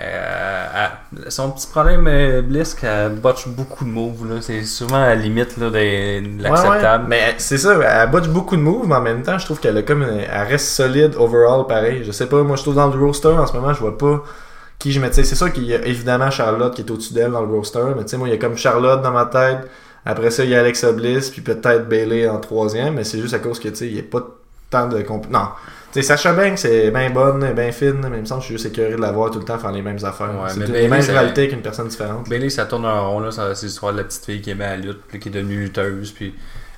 [0.00, 0.86] euh, euh,
[1.26, 4.28] elle- son petit problème, euh, Bliss, qu'elle botche beaucoup de moves.
[4.28, 4.40] là.
[4.40, 7.04] C'est souvent à la limite là, de, de l'acceptable.
[7.04, 7.08] ouais.
[7.08, 9.76] Mais c'est ça, elle botche beaucoup de moves, mais en même temps, je trouve qu'elle
[9.76, 12.02] a comme une- elle reste solide overall pareil.
[12.04, 14.22] Je sais pas, moi je trouve dans le roster en ce moment, je vois pas
[14.78, 15.24] qui je mettais.
[15.24, 18.02] C'est sûr qu'il y a évidemment Charlotte qui est au-dessus d'elle dans le roster, mais
[18.04, 19.58] tu sais, moi il y a comme Charlotte dans ma tête.
[20.06, 23.34] Après ça, il y a Alexa Bliss, puis peut-être Bailey en troisième, mais c'est juste
[23.34, 24.26] à cause que tu sais, il y a pas
[24.70, 25.28] tant de comp...
[25.30, 25.48] Non.
[25.92, 28.52] Tu sais, Sacha Banks, c'est bien bonne, bien fine, mais il me semble que je
[28.52, 30.28] suis juste écœuré de la voir tout le temps faire les mêmes affaires.
[30.40, 32.28] Ouais, c'est mais tout- Bailey, les mêmes c'est- rivalités avec une personne différente.
[32.28, 33.18] Bailey, ça tourne en rond.
[33.20, 33.30] là.
[33.32, 36.12] C'est l'histoire de la petite fille qui aimait la lutte, puis qui est devenue lutteuse.
[36.12, 36.32] Puis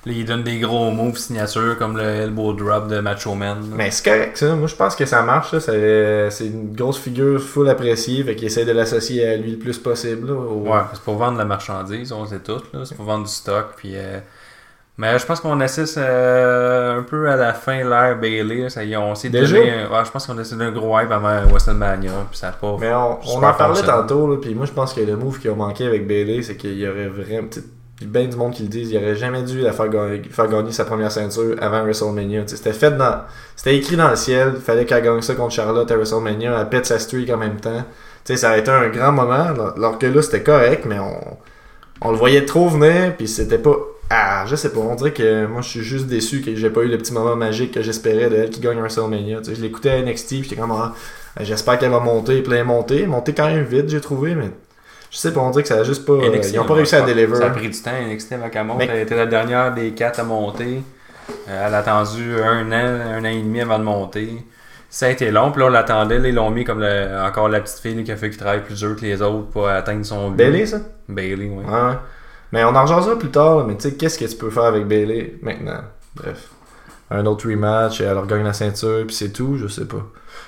[0.07, 3.59] là, il donne des gros moves signature comme le elbow drop de Macho Man.
[3.69, 3.75] là.
[3.77, 4.55] Mais c'est correct, ça.
[4.55, 5.55] Moi, je pense que ça marche.
[5.59, 8.23] C'est c'est une grosse figure full appréciée.
[8.23, 10.29] Fait qu'il essaie de l'associer à lui le plus possible.
[10.29, 12.61] là, au- Ouais, c'est pour vendre la marchandise, on sait tout.
[12.73, 12.79] là.
[12.83, 13.73] C'est pour vendre du stock.
[13.77, 14.17] Puis, euh,
[14.97, 18.69] Mais je pense qu'on assiste euh, un peu à la fin l'ère Bailey.
[18.69, 19.57] Ça y est, on s'est Déjà?
[19.57, 19.71] donné.
[19.71, 22.11] un- ouais, je pense qu'on a donné un gros hype avant WrestleMania.
[22.29, 22.77] Puis ça a pas.
[22.79, 24.31] Mais on, en parlait tantôt.
[24.31, 26.77] Là, puis moi, je pense que le move qui a manqué avec Bailey, c'est qu'il
[26.77, 27.47] y aurait vraiment.
[27.47, 28.91] a bien du monde qui le disent.
[28.91, 32.43] Il aurait jamais dû la faire, gagner, faire gagner sa première ceinture avant WrestleMania.
[32.45, 33.21] C'était fait dans.
[33.55, 34.53] C'était écrit dans le ciel.
[34.55, 36.55] Il fallait qu'elle gagne ça contre Charlotte à WrestleMania.
[36.59, 37.83] Elle pète sa streak en même temps.
[38.25, 39.33] Tu sais, ça a été un grand moment.
[39.33, 41.37] alors- Alors que là, c'était correct, mais on,
[42.07, 43.15] on le voyait trop venir.
[43.17, 43.75] Puis c'était pas.
[44.09, 44.79] Ah, je sais pas.
[44.79, 47.35] On dirait que moi, je suis juste déçu que j'ai pas eu le petit moment
[47.35, 49.39] magique que j'espérais de elle qui gagne WrestleMania.
[49.39, 50.27] Tu sais, je l'écoutais à NXT.
[50.27, 50.71] Puis j'étais comme.
[50.71, 50.93] Ah,
[51.41, 53.07] J'espère qu'elle va monter, plein monter.
[53.07, 54.51] Monter quand même vite, j'ai trouvé, mais
[55.09, 56.13] je sais pas, on dirait que ça a juste pas.
[56.13, 57.35] euh, NXT, ils ont pas réussi à deliver.
[57.35, 57.91] Ça a pris du temps.
[58.07, 58.77] NXT avant qu'elle monte.
[58.77, 60.83] Mais- Elle était la dernière des quatre à monter.
[61.49, 64.29] Euh, elle a attendu un an, un an et demi avant de monter.
[64.91, 66.17] Ça a été long, puis là on l'attendait.
[66.23, 68.75] Ils l'ont mis comme le- encore la petite fille qui a fait qu'il travaille plus
[68.77, 70.37] dur que les autres pour atteindre son but.
[70.37, 70.81] Bailey, ça?
[71.09, 71.47] Bailey.
[71.49, 71.93] Ouais, ouais.
[72.53, 74.65] Mais on en rejoindra plus tard, là, mais tu sais, qu'est-ce que tu peux faire
[74.65, 75.81] avec Bailey maintenant?
[76.15, 76.49] Bref.
[77.09, 80.03] Un autre rematch, elle regagne la ceinture, puis c'est tout, je sais pas.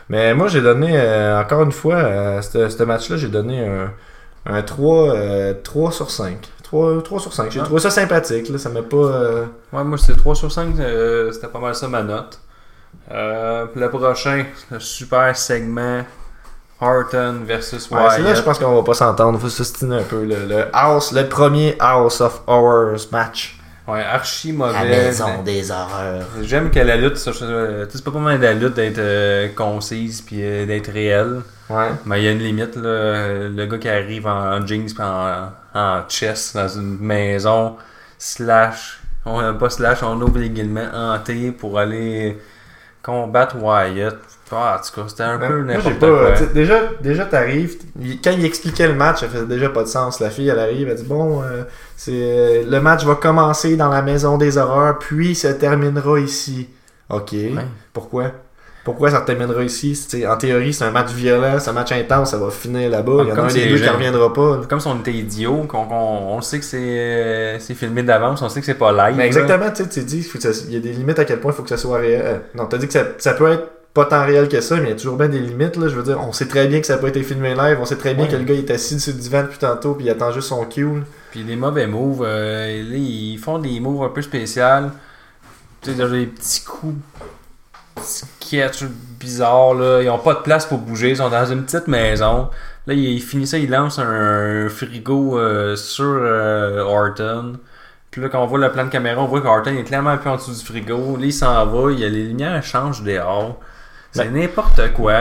[0.10, 3.92] Mais moi, j'ai donné, euh, encore une fois, à ce ce match-là, j'ai donné un,
[4.46, 6.38] un 3, euh, 3 sur 5.
[6.64, 7.52] 3, 3 sur 5.
[7.52, 8.98] J'ai trouvé ça sympathique, là, ça m'a pas.
[8.98, 12.40] euh, Ouais, moi c'était 3 sur 5, euh, c'était pas mal ça ma note.
[13.12, 16.04] Euh, le prochain, le super segment
[16.82, 18.12] Horton versus Ouais, Wyatt.
[18.18, 19.40] c'est là, je pense qu'on va pas s'entendre.
[19.40, 20.24] Faut s'ostiner un peu.
[20.26, 23.58] Le, le House, le premier House of Horrors match.
[23.88, 24.84] Ouais, archi La mauvais.
[24.90, 26.24] maison des horreurs.
[26.42, 28.98] J'aime que la lutte, euh, tu sais, c'est pas pas mal de la lutte d'être
[28.98, 31.42] euh, concise puis euh, d'être réelle.
[31.70, 31.90] Ouais.
[32.06, 33.48] Mais il y a une limite, là.
[33.48, 37.76] Le gars qui arrive en jeans pis en, en chest dans une maison,
[38.18, 42.40] slash, on n'a pas slash, on ouvre les guillemets hanté pour aller
[43.04, 44.16] combattre Wyatt.
[44.52, 46.08] Ah, en tout cas, c'était un peu n'importe pas.
[46.08, 46.36] quoi.
[46.36, 47.78] sais, Déjà, déjà t'arrives.
[48.24, 50.20] Quand il expliquait le match, ça faisait déjà pas de sens.
[50.20, 51.64] La fille, elle arrive, elle dit Bon, euh,
[51.98, 56.70] c'est euh, le match va commencer dans la maison des horreurs, puis se terminera ici.
[57.10, 57.34] Ok.
[57.92, 58.32] Pourquoi?
[58.84, 60.00] Pourquoi ça terminera ici?
[60.30, 63.24] En théorie, c'est un match violent, c'est un match intense, ça va finir là-bas.
[63.24, 64.58] Il y en a un des deux qui reviendra pas.
[64.58, 64.62] là.
[64.70, 68.50] Comme si on était idiots, qu'on, on sait que c'est, euh, c'est filmé d'avance, on
[68.50, 69.18] sait que c'est pas live.
[69.18, 70.30] Mais exactement, tu sais, tu dis,
[70.68, 72.42] il y a des limites à quel point il faut que ça soit réel.
[72.54, 74.90] Non, t'as dit que ça, ça peut être pas tant réel que ça, mais il
[74.90, 75.88] y a toujours bien des limites, là.
[75.88, 77.86] Je veux dire, on sait très bien que ça n'a pas été filmé live, on
[77.86, 78.32] sait très bien Ouais.
[78.32, 80.50] que le gars il est assis sur le divan depuis tantôt, puis il attend juste
[80.50, 80.84] son cue.
[80.84, 81.02] là.
[81.32, 84.64] Puis les mauvais moves, euh, là, ils font des moves un peu spéciaux.
[85.82, 86.98] Tu sais, des petits coups
[88.02, 88.84] sketch
[89.20, 90.02] bizarres, là.
[90.02, 92.50] Ils ont pas de place pour bouger, ils sont dans une petite maison.
[92.88, 97.54] Là, il, finit ça, il lance un frigo euh, sur euh, Orton.
[98.12, 100.18] Puis là, quand on voit le plan de caméra, on voit qu'Orton est clairement un
[100.18, 101.18] peu en dessous du frigo.
[101.18, 103.60] Là, il s'en va, il y a les lumières changent dehors.
[104.16, 105.14] C'est n'importe quoi.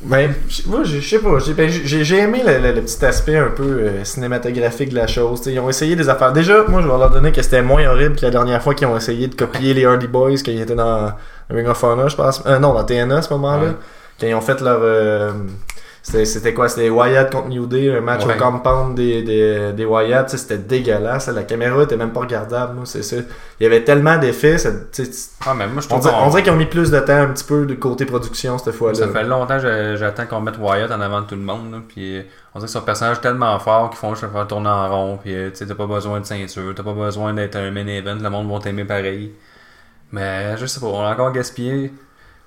[0.00, 0.32] Ben,
[0.66, 4.04] moi, je sais pas, j'ai ben, aimé le, le- le petit aspect un peu euh,
[4.04, 5.40] cinématographique de la chose.
[5.40, 6.32] T'sais, ils ont essayé des affaires.
[6.32, 8.86] Déjà, moi, je vais leur donner que c'était moins horrible que la dernière fois qu'ils
[8.86, 11.10] ont essayé de copier les Hardy Boys quand ils étaient dans
[11.50, 12.42] Ring of Honor, je pense.
[12.46, 13.62] Euh, non, dans TNA à ce moment-là.
[13.64, 13.72] Ouais.
[14.20, 14.78] Quand ils ont fait leur.
[14.82, 15.32] euh,
[16.24, 16.68] c'était quoi?
[16.68, 18.34] C'était Wyatt contre New Day, un match Ouais.
[18.34, 20.28] au compound des, des, des Wyatt.
[20.30, 21.28] C'était dégueulasse.
[21.28, 22.74] La caméra était même pas regardable.
[22.74, 23.16] moi, C'est ça.
[23.60, 24.56] Il y avait tellement d'effets.
[25.46, 27.12] Ah, mais moi, je On dirait, qu'on- on dirait qu'ils ont mis plus de temps
[27.20, 28.94] un petit peu de côté production cette fois-là.
[28.94, 31.72] Ça fait longtemps que j'attends qu'on mette Wyatt en avant de tout le monde.
[31.72, 32.22] là, puis euh,
[32.54, 35.18] on dirait que son personnage est tellement fort qu'ils font juste faire tourner en rond.
[35.22, 38.30] Puis euh, t'as pas besoin de ceinture, t'as pas besoin d'être un main event, le
[38.30, 39.32] monde va t'aimer pareil.
[40.12, 41.92] Mais je sais pas, on a encore gaspillé.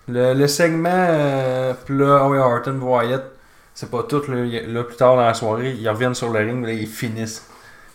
[0.08, 3.24] Le, le segment, euh, là, Owen Horton, Wyatt,
[3.82, 4.22] c'est pas tout.
[4.28, 4.36] Là,
[4.68, 7.46] là, plus tard dans la soirée, ils reviennent sur le ring, là, ils finissent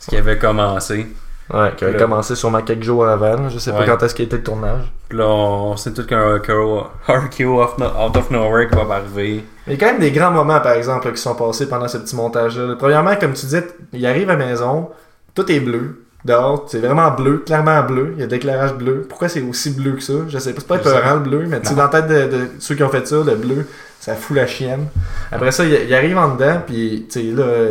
[0.00, 1.06] ce qui avait commencé.
[1.54, 1.98] Ouais, qui avait Là.
[2.00, 3.36] commencé sûrement quelques jours avant.
[3.36, 3.48] là.
[3.50, 3.78] Je sais Ouais.
[3.78, 4.92] pas quand est-ce qu'il était le tournage.
[5.08, 9.44] Puis là, on sait tout qu'un RKO off no- out of nowhere qui va arriver.
[9.68, 11.98] Il y a quand même des grands moments, par exemple, qui sont passés pendant ce
[11.98, 12.74] petit montage-là.
[12.76, 14.90] Premièrement, comme tu disais, il arrive à la maison,
[15.36, 16.02] tout est bleu.
[16.24, 18.14] Dehors, c'est vraiment bleu, clairement bleu.
[18.16, 19.06] Il y a d'éclairage bleu.
[19.08, 20.14] Pourquoi c'est aussi bleu que ça?
[20.28, 22.48] Je sais pas, c'est pas épeurant le bleu, mais tu dans la tête de, de
[22.58, 23.68] ceux qui ont fait ça, le bleu,
[24.00, 24.86] ça fout la chienne.
[25.32, 27.70] Après ça, il, il arrive en dedans, puis tu sais, là,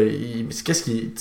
[0.65, 1.13] qu'est-ce qui.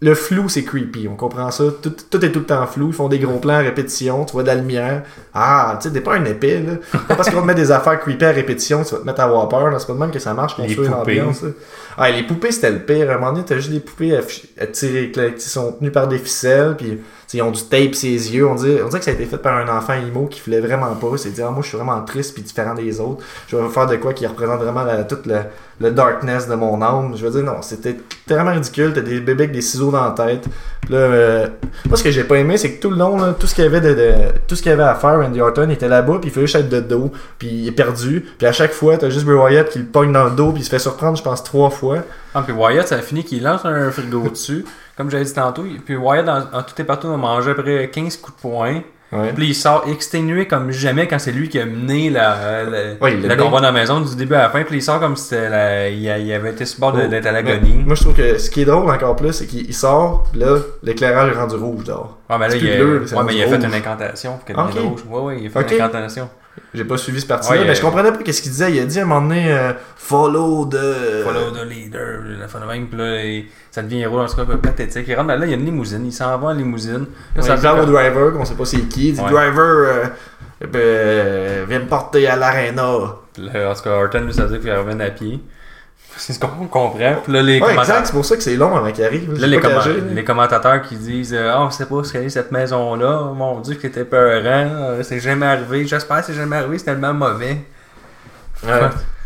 [0.00, 1.64] Le flou, c'est creepy, on comprend ça.
[1.80, 2.88] Tout, tout est tout le temps flou.
[2.88, 5.02] Ils font des gros plans à répétition, tu vois de la lumière.
[5.32, 6.98] Ah, tu sais, t'es pas un épée, là.
[7.08, 9.24] Pas parce qu'on te met des affaires creepy à répétition, tu vas te mettre à
[9.24, 9.72] avoir peur.
[9.80, 11.44] C'est pas de même que ça marche, construire une ambiance.
[11.96, 13.08] Ah, les poupées, c'était le pire.
[13.10, 14.18] À un moment donné, t'as juste des poupées
[14.60, 16.98] attirées, cla- qui sont tenues par des ficelles, puis
[17.32, 18.46] tu sais, ils ont du tape ses yeux.
[18.46, 20.60] On dirait, on dirait que ça a été fait par un enfant imo qui voulait
[20.60, 21.16] vraiment pas.
[21.16, 23.24] C'est dire, ah, moi, je suis vraiment triste puis différent des autres.
[23.48, 27.14] Je vais faire de quoi qui représente vraiment la- toute le, darkness de mon âme.
[27.16, 28.92] Je veux dire, non, c'était tellement ridicule.
[28.94, 30.44] T'as des bébés avec des ciseaux dans la tête.
[30.90, 31.48] Là, euh,
[31.88, 33.64] moi, ce que j'ai pas aimé, c'est que tout le long, là, tout ce qu'il
[33.64, 34.12] y avait de,
[34.46, 36.80] tout ce qu'il à faire, Randy Orton était là-bas, puis il fait juste être de
[36.80, 38.26] dos, puis il est perdu.
[38.36, 40.60] Puis à chaque fois, t'as juste Bray Wyatt qui le pogne dans le dos, puis
[40.60, 41.98] il se fait surprendre, je pense, trois fois.
[42.34, 44.64] Ah, puis Wyatt, ça a fini qu'il lance un frigo dessus,
[44.96, 45.64] comme j'avais dit tantôt.
[45.84, 48.40] Puis Wyatt, en, en tout et partout, a mangé à peu près 15 coups de
[48.42, 48.80] poing.
[49.12, 49.30] Ouais.
[49.34, 53.14] Puis il sort exténué comme jamais quand c'est lui qui a mené la, la- Ouais,
[53.20, 54.62] l'a combat dans la maison du début à la fin.
[54.62, 57.06] Puis il sort comme si la- il, avait été sur bord Oh.
[57.06, 57.82] d'être à l'agonie.
[57.84, 60.40] Moi, je trouve que ce qui est drôle encore plus, c'est qu'il il sort, puis
[60.40, 62.16] là, l'éclairage est rendu rouge dehors.
[62.30, 63.64] Ouais, mais là, il, a, bleu, ouais, mais il a fait rouge.
[63.66, 65.04] une incantation pour qu'elle rouge.
[65.10, 66.30] Ouais, ouais, il a fait une incantation.
[66.74, 68.72] J'ai pas suivi ce parti-là, Ouais, mais euh, je comprenais pas qu'est-ce qu'il disait.
[68.72, 71.22] Il a dit à un moment donné, euh, follow the.
[71.24, 74.42] Follow the leader, la fin de même, puis là, ça devient héros, en tout cas,
[74.42, 75.04] un peu pathétique.
[75.08, 77.06] Il rentre là, il y a une limousine, il s'en va en limousine.
[77.36, 79.08] Là, Ouais, ça il parle au driver, qu'on sait pas c'est qui.
[79.08, 79.30] Il dit Ouais.
[79.30, 80.04] Driver, euh,
[80.74, 82.88] euh, viens me porter à l'arena.
[82.88, 85.40] En tout cas, Horton, lui, ça veut dire qu'il revient à pied.
[86.16, 87.16] C'est ce qu'on comprend.
[87.24, 89.32] Puis là, les Ouais, exact, c'est pour ça que c'est long avant qu'il arrive.
[89.40, 93.32] Là, les, commentateurs qui disent euh, Ah, on sait pas ce qu'est cette maison-là.
[93.34, 94.68] Mon Dieu, que c'était peurant.
[94.70, 95.86] Euh, C'est jamais arrivé.
[95.86, 96.78] J'espère que c'est jamais arrivé.
[96.78, 97.58] C'est tellement mauvais.
[98.64, 98.80] Ouais.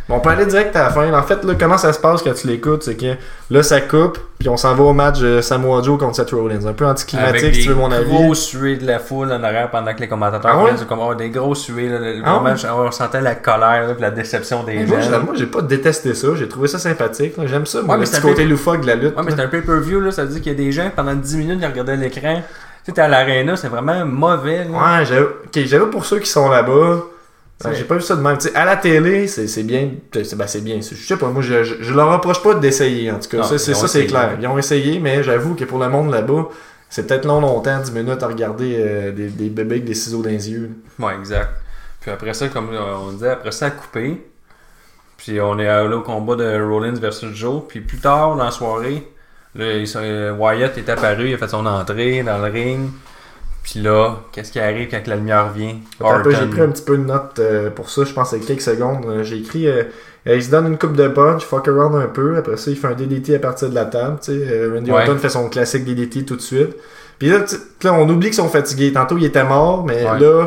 [0.08, 1.12] Bon, on peut aller direct à la fin.
[1.12, 3.14] En fait, là, comment ça se passe quand tu l'écoutes, c'est que
[3.50, 6.64] là, ça coupe, puis on s'en va au match de Samoa Joe contre Seth Rollins.
[6.64, 8.08] Un peu anticlimatique, si des tu veux mon avis.
[8.08, 10.70] gros suées de la foule en arrière pendant que les commentateurs Ah ouais?
[10.88, 11.88] comme oh, des gros suées.
[11.88, 12.40] Là, le- Ah?
[12.76, 14.94] On sentait la colère là, puis la déception des gens.
[15.24, 16.28] moi, j'ai pas détesté ça.
[16.36, 17.34] J'ai trouvé ça sympathique.
[17.44, 19.16] J'aime ça, moi, Ouais, le c'est petit côté peu- loufoque de la lutte.
[19.16, 20.12] Ouais, mais c'est un pay-per-view, là.
[20.12, 22.36] Ça veut dire qu'il y a des gens, pendant 10 minutes, ils regardaient l'écran.
[22.36, 22.42] Tu
[22.84, 24.64] sais, t'es à l'aréna, c'est vraiment mauvais.
[24.70, 25.00] Là.
[25.00, 27.00] Ouais, j'avoue pour ceux qui sont là-bas.
[27.64, 28.36] Ouais, J'ai pas vu ça de même.
[28.54, 29.92] À la télé, c'est bien.
[30.12, 30.80] C'est ben, bien.
[30.80, 33.38] Je sais pas, moi, je, je, je leur reproche pas d'essayer, en tout cas.
[33.38, 34.36] Non, ça, c'est clair.
[34.40, 36.48] Ils ont essayé, mais j'avoue que pour le monde là-bas,
[36.90, 40.22] c'est peut-être long, longtemps, 10 minutes à regarder euh, des, des bébés avec des ciseaux
[40.22, 40.70] dans les yeux.
[40.98, 41.50] Ouais, exact.
[42.00, 44.22] Puis après ça, comme euh, on disait, après ça, à couper.
[45.16, 47.62] Puis on est allé au combat de Rollins versus Joe.
[47.66, 49.10] Puis plus tard dans la soirée,
[49.54, 52.90] là, euh, Wyatt est apparu, il a fait son entrée dans le ring.
[53.68, 55.74] Puis là, qu'est-ce qui arrive quand la lumière vient?
[56.40, 59.04] J'ai pris un petit peu de note euh, pour ça, je pense que quelques secondes.
[59.06, 59.82] Euh, J'ai écrit euh,
[60.24, 62.36] il se donne une coupe de punch, fuck around un peu.
[62.36, 64.18] Après ça, il fait un DDT à partir de la table.
[64.22, 65.00] Tu sais, Randy Ouais.
[65.02, 66.76] Orton fait son classique DDT tout de suite.
[67.18, 68.92] Puis là, tu- là, on oublie qu'ils sont fatigués.
[68.92, 70.20] Tantôt, il était mort, mais Ouais.
[70.20, 70.46] là,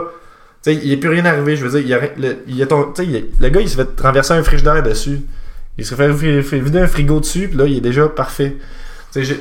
[0.62, 2.36] Tu sais, il est plus rien arrivé, je veux dire, il y a, rien- le,
[2.47, 4.84] il a ton, tu sais, il a- le gars, il se fait renverser un frigidaire
[4.84, 5.21] dessus.
[5.77, 8.58] Il se fait, vider un frigo dessus, puis là, il est déjà parfait.
[9.13, 9.39] Tu sais, j'ai-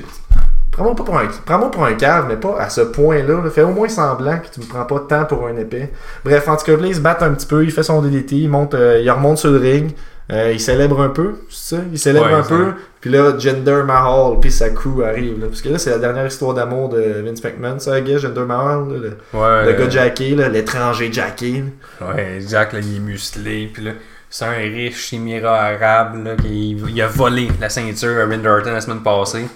[0.78, 3.42] prends-moi pas pour un, prends-moi pour un cave, mais pas à ce point-là.
[3.44, 3.50] là.
[3.50, 5.90] Fais au moins semblant que tu me prends pas de temps pour un épais.
[6.24, 8.36] Bref, en tout cas, là, il se bat un petit peu, il fait son DDT,
[8.36, 9.92] il monte, euh, il remonte sur le ring,
[10.32, 11.82] euh, il célèbre un peu, c'est ça?
[11.92, 12.48] Il célèbre Ouais, un ça.
[12.48, 12.66] peu,
[13.00, 15.46] puis là, Jinder Mahal, puis sa crew arrive, là.
[15.48, 18.44] Parce que là, c'est la dernière histoire d'amour de Vince McMahon, ça, I guess, Jinder
[18.44, 21.64] Mahal, là, le, Ouais, le euh, gars Jacké, là, l'étranger Jacké.
[22.00, 22.06] là.
[22.14, 23.70] Ouais, Jack, là, il est musclé.
[23.72, 23.92] Puis là,
[24.30, 28.72] c'est un riche chimira arabe là, qui il a volé la ceinture à Randy Orton
[28.72, 29.46] la semaine passée.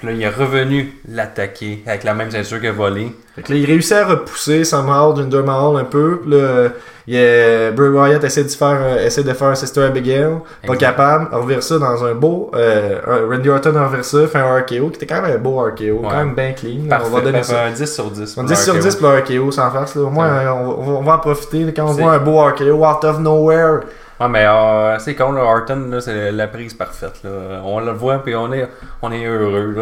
[0.00, 3.12] Puis là, il est revenu l'attaquer avec la même ceinture qu'il a volée.
[3.34, 6.20] Fait que là, il réussit à repousser somehow Jinder Mahal un peu.
[6.22, 6.68] Puis là,
[7.06, 10.36] il a Bray Wyatt essaie de faire, euh, essaie de faire Sister Abigail.
[10.66, 11.28] Pas capable.
[11.32, 12.50] On revire ça dans un beau.
[12.54, 15.58] Euh, un- Randy Orton revire ça, fait un RKO, qui était quand même un beau
[15.60, 16.88] RKO, quand même bien clean.
[16.88, 17.64] Parfait, on va donner parfait, ça.
[17.64, 18.34] un 10 sur 10.
[18.38, 18.82] On pour 10 sur RKO.
[18.82, 19.94] 10 pour le RKO sans farce.
[19.96, 20.02] Là.
[20.02, 21.72] Au moins, on, va, on va- en profiter.
[21.76, 23.80] quand on voit un beau RKO out of nowhere.
[24.20, 27.22] Ouais, mais euh, c'est con, là, Orton, là, c'est la prise parfaite.
[27.24, 27.62] Là.
[27.64, 28.68] On le voit, puis on est,
[29.00, 29.74] on est heureux.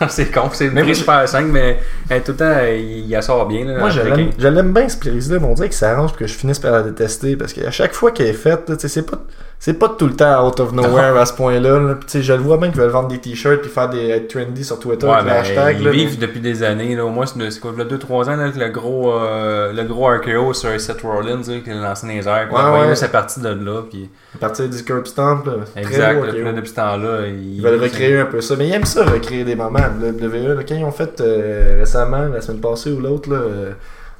[0.00, 0.08] Là.
[0.08, 1.78] c'est con, c'est une Mais prise super 5, mais
[2.24, 3.64] tout le temps, il, il sort bien.
[3.64, 5.92] Là, Moi, je l'aime qu'il- je l'aime bien, cette prise-là, mais on dirait que ça
[5.92, 7.36] arrange pour que je finisse par la détester.
[7.36, 9.18] Parce qu'à chaque fois qu'elle est faite, là, tu sais, c'est pas,
[9.58, 11.78] c'est pas tout le temps out of nowhere à ce point-là.
[11.80, 11.94] là.
[11.94, 14.62] Puis, je le vois bien qu'ils veulent vendre des t-shirts puis faire des être trendy
[14.62, 15.76] sur Twitter Ouais, avec ben, hashtag.
[15.78, 16.94] ils là, vivent depuis des années.
[16.94, 17.06] Là.
[17.06, 20.78] Au moins, c'est quoi, 2-3 ans, là, que le gros, euh, le gros RKO sur
[20.78, 22.48] Seth Rollins, qui a lancé les airs.
[22.52, 22.88] Puis Ouais, ouais.
[22.88, 23.82] là, c'est parti de là.
[23.88, 25.52] Puis, À partir du curb stomp, là.
[25.72, 26.22] Très exact.
[26.24, 28.56] là, depuis ce temps-là, ils, Ils veulent recréer un peu ça.
[28.58, 29.78] Mais ils aiment ça, recréer des moments.
[29.98, 33.70] Le WWE, quand ils ont fait euh, récemment, la semaine passée ou l'autre, là, euh,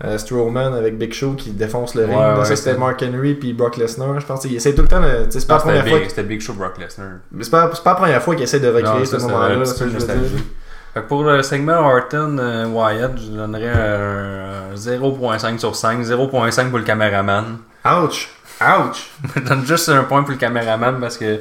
[0.03, 2.17] euh, Strowman avec Big Show qui défonce le ring.
[2.17, 4.19] Ouais, Là, ouais, ça, c'était Mark Henry puis Brock Lesnar.
[4.19, 6.41] Je pense qu'ils essaient tout le temps C'est pas, Ah, la première fois c'était Big
[6.41, 7.09] Show Brock Lesnar.
[7.31, 9.57] Mais c'est pas, la première fois qu'ils essaient de recréer Non, ce ça, moment-là,
[11.09, 16.01] pour le segment Orton euh, Wyatt, je donnerais un 0.5 sur 5.
[16.03, 17.59] 0.5 pour le caméraman.
[17.85, 18.31] Ouch!
[18.61, 19.11] Ouch!
[19.35, 21.41] Je donne juste un point pour le caméraman parce que.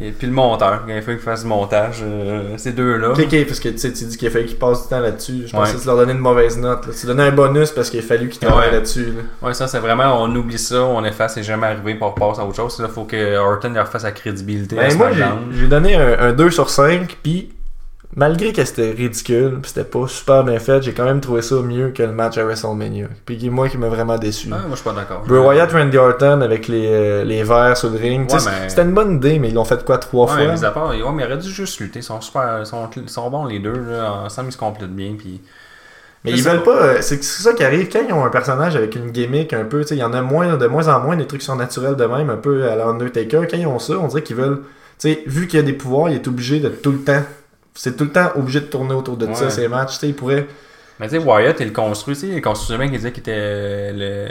[0.00, 3.10] Et puis le monteur, quand il faut qu'il fasse du montage, euh, ces deux-là.
[3.10, 5.42] Ok, parce que tu sais, tu dis qu'il a fallu qu'il passe du temps là-dessus.
[5.46, 5.76] Je pensais Ouais.
[5.76, 6.86] que tu leur donnais une mauvaise note.
[6.86, 6.92] Là.
[6.98, 8.72] Tu donnais un bonus parce qu'il a fallu qu'il travaille Ouais.
[8.74, 9.04] là-dessus.
[9.06, 9.46] là.
[9.48, 12.44] Ouais, ça c'est vraiment, on oublie ça, on efface, c'est jamais arrivé pour passer à
[12.46, 12.78] autre chose.
[12.80, 14.76] Là, faut que Orton il refasse sa crédibilité.
[14.76, 15.10] Ben, moi,
[15.52, 17.50] j'ai donné un, un 2 sur 5, puis
[18.16, 21.56] malgré que c'était ridicule, puis c'était pas super bien fait, j'ai quand même trouvé ça
[21.56, 23.06] mieux que le match à WrestleMania.
[23.24, 24.48] Puis moi qui m'a vraiment déçu.
[24.52, 25.22] Ah, moi je suis pas d'accord.
[25.26, 28.30] Bray Wyatt, Randy Orton avec les, euh, les verres sur le ring.
[28.30, 30.52] Ouais, mais- C'était une bonne idée, mais ils l'ont fait quoi trois Ouais, fois?
[30.54, 32.00] mis à part, ouais, mais il aurait dû juste lutter.
[32.00, 34.12] Ils sont super, ils sont, ils sont bons les deux, là.
[34.24, 35.14] ensemble ils se complètent bien.
[35.18, 35.40] Puis...
[36.24, 36.70] Mais ils veulent pas.
[36.82, 39.64] euh, C'est c'est ça qui arrive quand ils ont un personnage avec une gimmick un
[39.64, 39.84] peu.
[39.90, 42.04] Il y en a moins, de moins en moins des trucs qui sont naturels de
[42.04, 43.40] même, un peu à l'Undertaker.
[43.50, 44.60] Quand ils ont ça, on dirait qu'ils veulent.
[45.00, 47.22] Tu sais, vu qu'il y a des pouvoirs, il est obligé de tout le temps.
[47.74, 49.50] C'est tout le temps obligé de tourner autour de ça, Ouais.
[49.50, 49.94] ces matchs.
[49.94, 50.46] Tu sais, il pourrait.
[51.00, 53.22] Mais tu sais, Wyatt, il le construit, tu sais, il construisait bien qu'il disait qu'il
[53.22, 54.28] était le,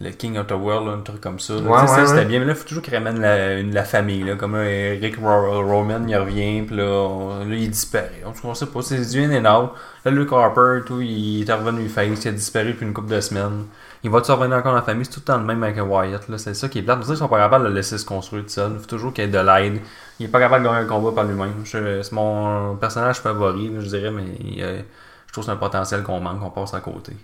[0.00, 1.54] le King of the World, là, un truc comme ça.
[1.54, 3.58] Ouais, Tu sais, ça, ouais, c'était bien, mais là, il faut toujours qu'il ramène la,
[3.58, 7.54] une- la famille, là, comme là, Eric Ro- Roman, il revient, puis là, on- là,
[7.54, 8.22] il disparaît.
[8.44, 9.70] On ne sait pas, c'est du in and out.
[10.04, 13.20] Là, Luke Harper, tout, il est revenu face, il a disparu depuis une couple de
[13.20, 13.64] semaines.
[14.04, 15.04] Il va-tu revenir encore dans la famille?
[15.06, 16.36] C'est tout le temps le même avec Wyatt, là.
[16.38, 16.98] C'est ça qui est plate.
[16.98, 18.72] Pour ça qu'ils sont pas capables de le laisser se construire tout seul.
[18.74, 19.80] Il faut toujours qu'il y ait de l'aide.
[20.20, 21.54] Il est pas capable de gagner un combat par lui-même.
[21.64, 24.24] C'est mon personnage favori, je dirais, mais
[24.62, 24.80] euh,
[25.26, 27.16] je trouve que c'est un potentiel qu'on manque, qu'on passe à côté.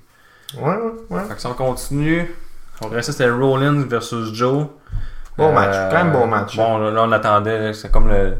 [0.56, 0.76] Ouais, ouais,
[1.10, 1.24] ouais.
[1.28, 2.34] Fait que si on continue,
[2.82, 4.66] on reste c'était Rollins versus Joe.
[5.38, 6.56] Bon match, quand même bon match.
[6.56, 8.34] Bon, là, là, on attendait, c'est comme le.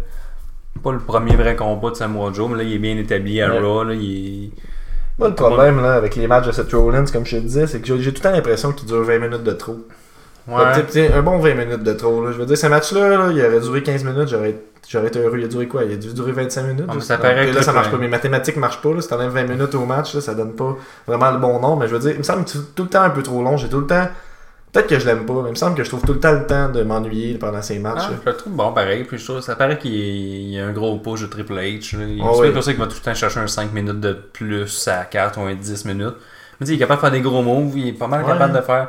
[0.83, 3.51] Pas le premier vrai combat de Samoa Joe, mais là il est bien établi à.
[3.61, 3.85] Raw.
[3.85, 4.51] Là, il est-
[5.21, 7.81] Moi, le problème là, avec les matchs de Seth Rollins, comme je te disais, c'est
[7.81, 9.79] que j'ai tout le temps l'impression qu'il dure 20 minutes de trop.
[10.49, 10.63] Ouais.
[11.15, 12.25] Un bon 20 minutes de trop.
[12.25, 12.33] Là.
[12.33, 14.57] Je veux dire, ce match-là, là, il aurait duré 15 minutes, j'aurais
[14.89, 15.39] j'aurais été heureux.
[15.39, 15.85] Il a duré quoi?
[15.85, 16.87] Il a dû durer 25 minutes.
[16.89, 17.99] Ah, ça paraît que là, ça marche pas.
[17.99, 18.95] Mes mathématiques marchent pas.
[18.95, 19.01] Là.
[19.01, 21.81] Si t'enlèves 20 minutes au match, là, ça donne pas vraiment le bon nombre.
[21.81, 23.57] Mais je veux dire, il me semble tout le temps un peu trop long.
[23.57, 24.09] J'ai tout le temps.
[24.73, 26.33] Peut-être que je l'aime pas, mais il me semble que je trouve tout le temps
[26.33, 28.03] le temps de m'ennuyer pendant ces matchs.
[28.03, 29.03] Ah, je le trouve bon pareil.
[29.05, 29.93] Puis je trouve, ça paraît qu'il
[30.51, 31.97] y a- un gros push de Triple H.
[31.97, 32.51] Il Ah c'est oui.
[32.53, 35.39] pour ça qu'il va tout le temps chercher un 5 minutes de plus à 4
[35.41, 36.15] ou un 10 minutes.
[36.61, 37.77] Mais tu sais, il est capable de faire des gros moves.
[37.77, 38.29] Il est pas mal Ouais.
[38.31, 38.89] capable de faire.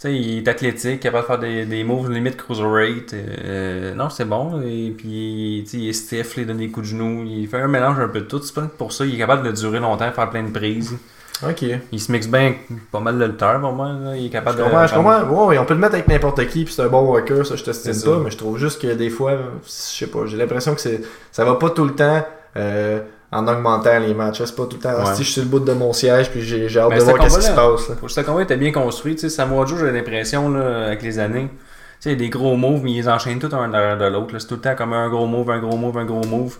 [0.00, 3.14] Tu sais, il est athlétique, capable de faire des, des moves limite cruiserweight.
[3.14, 4.60] Euh, non, c'est bon.
[4.62, 7.22] Et puis, tu sais, il est stiff, il donne des coups de genoux.
[7.24, 8.42] Il fait un mélange un peu de tout.
[8.42, 9.04] C'est pour ça.
[9.06, 10.96] Il est capable de durer longtemps, faire plein de prises.
[11.42, 11.64] Ok.
[11.92, 12.54] Il se mixe bien
[12.92, 13.88] pas mal de lutteurs, pour moi.
[13.88, 14.16] là.
[14.16, 14.62] Il est Je capable de.
[14.62, 15.46] comprends, je comprends.
[15.46, 17.64] Ouais, on peut le mettre avec n'importe qui, puis c'est un bon worker, ça je
[17.64, 18.10] te stime ça.
[18.10, 19.32] pas, mais je trouve juste que des fois,
[19.64, 21.00] je sais pas, j'ai l'impression que c'est
[21.32, 22.24] ça va pas tout le temps
[22.56, 23.00] euh,
[23.32, 24.42] en augmentant les matchs.
[24.44, 25.14] C'est pas tout le temps, ah, Ouais.
[25.16, 27.44] si je suis le bout de mon siège, puis j'ai hâte de voir qu'est-ce qui
[27.46, 27.88] se passe.
[27.88, 27.96] là.
[27.96, 29.14] Pour ce combat était bien construit.
[29.16, 31.56] Tu sais, Samoa Joe, j'ai l'impression, là, avec les années, tu
[31.98, 34.32] sais, il y a des gros moves, mais ils enchaînent tous un derrière de l'autre.
[34.34, 34.38] là.
[34.38, 36.58] C'est tout le temps comme un gros move, un gros move, un gros move.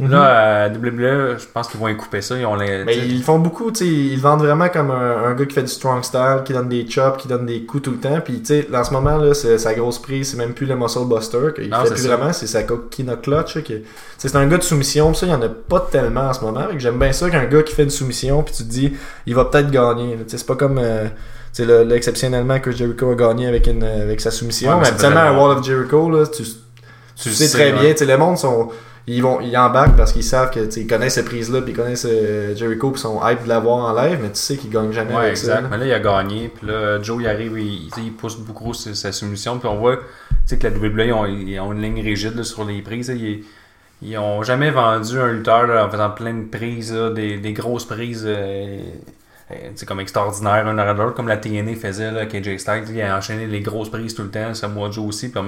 [0.00, 0.10] Mhm.
[0.10, 2.36] Là, à WWE, je pense qu'ils vont y couper ça.
[2.36, 4.68] Ils ont les, Mais tu sais, ils font beaucoup, tu sais, ils le vendent vraiment
[4.68, 7.46] comme un, un gars qui fait du strong style, qui donne des chops, qui donne
[7.46, 8.18] des coups tout le temps.
[8.24, 10.74] Puis, tu sais, en ce moment, là, c'est- sa grosse prise, c'est même plus le
[10.74, 12.16] muscle buster, qu'il Non, fait c'est plus ça.
[12.16, 13.54] vraiment, c'est sa coquina clutch.
[13.54, 13.84] là, qui- tu
[14.18, 16.40] sais, c'est un gars de soumission, ça, il y en a pas tellement en ce
[16.40, 16.66] moment.
[16.68, 18.92] Fait que J'aime bien ça qu'un gars qui fait une soumission, puis tu te dis,
[19.26, 20.16] il va peut-être gagner.
[20.24, 20.78] Tu sais, c'est pas comme.
[20.78, 21.10] euh, tu
[21.62, 24.70] sais, le- là, exceptionnellement, Chris Jericho a gagné avec, une, avec sa soumission.
[24.72, 25.46] Ouais, mais habituellement, longtemps.
[25.50, 27.78] Wall of Jericho, là, tu, tu le sais sais, très ouais.
[27.80, 28.70] bien, tu sais, le monde sont.
[29.06, 31.60] Ils vont ils embarquent parce qu'ils savent que tu sais, ils connaissent cette prise là
[31.60, 34.56] puis ils connaissent euh, Jericho puis sont hype de l'avoir en live mais tu sais
[34.56, 35.46] qu'ils gagnent jamais Ouais, avec ça.
[35.48, 35.62] exact.
[35.62, 35.68] là.
[35.70, 36.48] Mais là, il a gagné.
[36.48, 39.58] Puis là, Joe, il arrive, il, pousse beaucoup sa, sa soumission.
[39.58, 40.02] Puis on voit tu
[40.46, 43.08] sais, que la WWE, ils ont, ils ont une ligne rigide là, sur les prises.
[43.14, 43.44] Ils,
[44.02, 47.52] ils ont jamais vendu un lutteur là, en faisant plein de prises, là, des, des
[47.52, 48.24] grosses prises.
[48.26, 48.78] euh,
[49.50, 53.02] euh, tu sais, comme extraordinaire un l'autre, comme la TNA faisait là, AJ Styles, il
[53.02, 55.40] a enchaîné les grosses prises tout le temps, Samoa Joe aussi, puis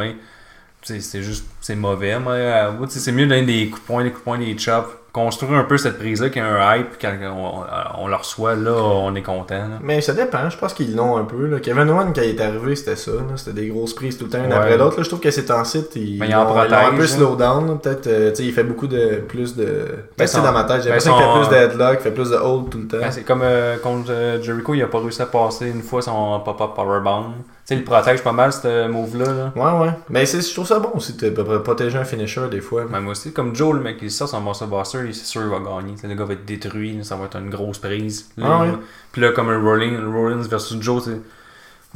[0.82, 4.20] c'est juste, c'est mauvais, moi, euh, c'est mieux donner des coups de poing, des coups
[4.20, 8.02] de poing, des chops, construire un peu cette prise-là qui a un hype, quand on,
[8.04, 9.78] on le reçoit, là, on est content, là.
[9.80, 11.46] Mais ça dépend, je pense qu'ils l'ont un peu.
[11.46, 11.58] Là.
[11.58, 13.12] Kevin Owens, quand il est arrivé, c'était ça.
[13.12, 13.22] là.
[13.36, 14.54] C'était des grosses prises tout le temps, une Ouais.
[14.58, 14.98] après l'autre.
[14.98, 15.02] là.
[15.04, 17.06] Je trouve que ces temps-ci, ils Mais ils il en ils un peu hein.
[17.06, 17.66] slow down.
[17.66, 17.74] là.
[17.82, 19.22] Peut-être, euh, il fait beaucoup de.
[19.26, 19.64] plus de.
[19.64, 22.10] Que c'est son- dans ma tête, j'ai ben, qu'il fait plus de headlock, il fait
[22.10, 22.98] plus de hold tout le temps.
[23.00, 26.02] Ben, c'est comme euh, contre euh, Jericho, il a pas réussi à passer une fois
[26.02, 27.32] son pop-up powerbomb.
[27.68, 29.52] Tu sais, il protège pas mal, ce move-là, là.
[29.56, 29.92] Ouais, ouais.
[30.08, 32.84] Mais je trouve ça bon aussi de protéger un finisher des fois.
[32.88, 35.40] Ben, moi aussi, comme Joe, le mec, il sort son Master Buster, il- c'est sûr
[35.42, 35.94] qu'il va gagner.
[35.94, 38.28] Tu sais, le gars va être détruit, ça va être une grosse prise.
[38.36, 38.68] Là, Ah ouais.
[38.68, 38.78] il-
[39.10, 41.16] Puis là, comme un Rollins, Rollins versus Joe, moi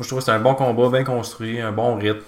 [0.00, 2.18] je trouve que c'est un bon combat, bien construit, un bon rythme.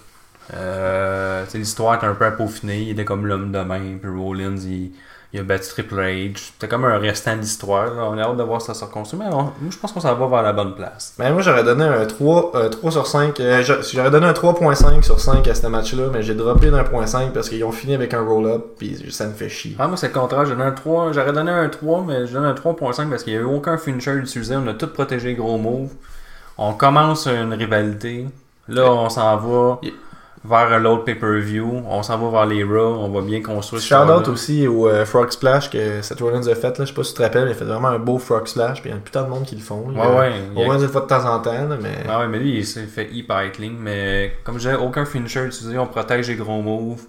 [0.54, 4.56] Euh, L'histoire est un peu à peaufiner, il était comme l'homme de main, puis Rollins,
[4.56, 4.90] il,
[5.32, 6.36] il a battu Triple H.
[6.52, 7.90] C'était comme un restant d'histoire.
[8.10, 10.14] On a hâte de voir ça se reconstruire, mais on- moi je pense qu'on s'en
[10.14, 11.14] va vers la bonne place.
[11.18, 13.38] Ben, moi, j'aurais donné un 3, euh, 3 sur 5.
[13.40, 16.84] euh, j'a- j'aurais donné un 3.5 sur 5 à ce match-là, mais j'ai droppé d'un
[16.84, 19.76] point 5 parce qu'ils ont fini avec un roll-up, puis ça me fait chier.
[19.78, 20.44] Ah, moi, c'est le contraire.
[20.44, 21.12] J'ai donné un 3.
[21.12, 23.78] J'aurais donné un 3, mais je donne un 3.5 parce qu'il n'y a eu aucun
[23.78, 24.54] finisher utilisé.
[24.56, 25.92] On a tout protégé gros moves.
[26.58, 28.26] On commence une rivalité.
[28.68, 29.92] Là, on s'en va Yeah.
[30.44, 31.82] Vers l'autre pay-per-view.
[31.88, 32.96] On s'en va vers les Raw.
[32.98, 34.28] On va bien construire ce Shout out show-là.
[34.30, 36.78] aussi au euh, Frog Splash que Seth Rollins a fait.
[36.78, 36.84] Là.
[36.84, 38.80] Je sais pas si tu te rappelles, il a fait vraiment un beau Frog Splash.
[38.80, 39.88] Puis il y a putain de monde qui le font.
[39.90, 40.00] là.
[40.10, 40.32] Ouais, ouais.
[40.52, 41.94] il y Au a- moins une fois de temps en temps, là, mais.
[42.08, 43.72] Ah ouais, mais lui, il s'est fait hyper clean.
[43.80, 45.78] Mais comme je disais, aucun finisher utilisé.
[45.78, 47.02] On protège les gros moves.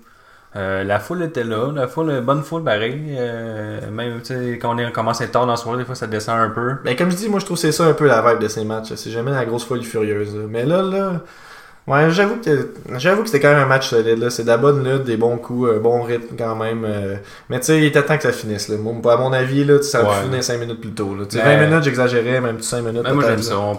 [0.55, 3.15] Euh, la foule était là, la foule, bonne foule pareil.
[3.17, 6.05] Euh, même tu sais, quand on est commencé tard dans la soirée, des fois ça
[6.05, 6.73] descend un peu.
[6.85, 8.63] Mais comme je dis, moi je trouve c'est ça un peu la vibe de ces
[8.63, 8.93] matchs.
[8.93, 10.35] C'est jamais la grosse folie furieuse.
[10.35, 10.43] là.
[10.47, 11.13] Mais là, là.
[11.85, 14.17] Ouais, j'avoue que j'avoue que c'était quand même un match solide.
[14.17, 14.29] là.
[14.29, 16.85] C'est de la bonne lutte, des bons coups, un bon rythme quand même.
[16.85, 17.15] euh.
[17.49, 18.69] Mais tu sais, il était temps que ça finisse.
[18.69, 18.77] Là.
[18.77, 20.05] Moi, à mon avis, là, ça Ouais.
[20.07, 21.13] aurait fini 5 minutes plus tôt.
[21.13, 21.25] Là.
[21.33, 23.01] Mais- 20 minutes, j'exagérais, même 5 minutes.
[23.03, 23.57] Mais moi j'aime ça.
[23.59, 23.77] On,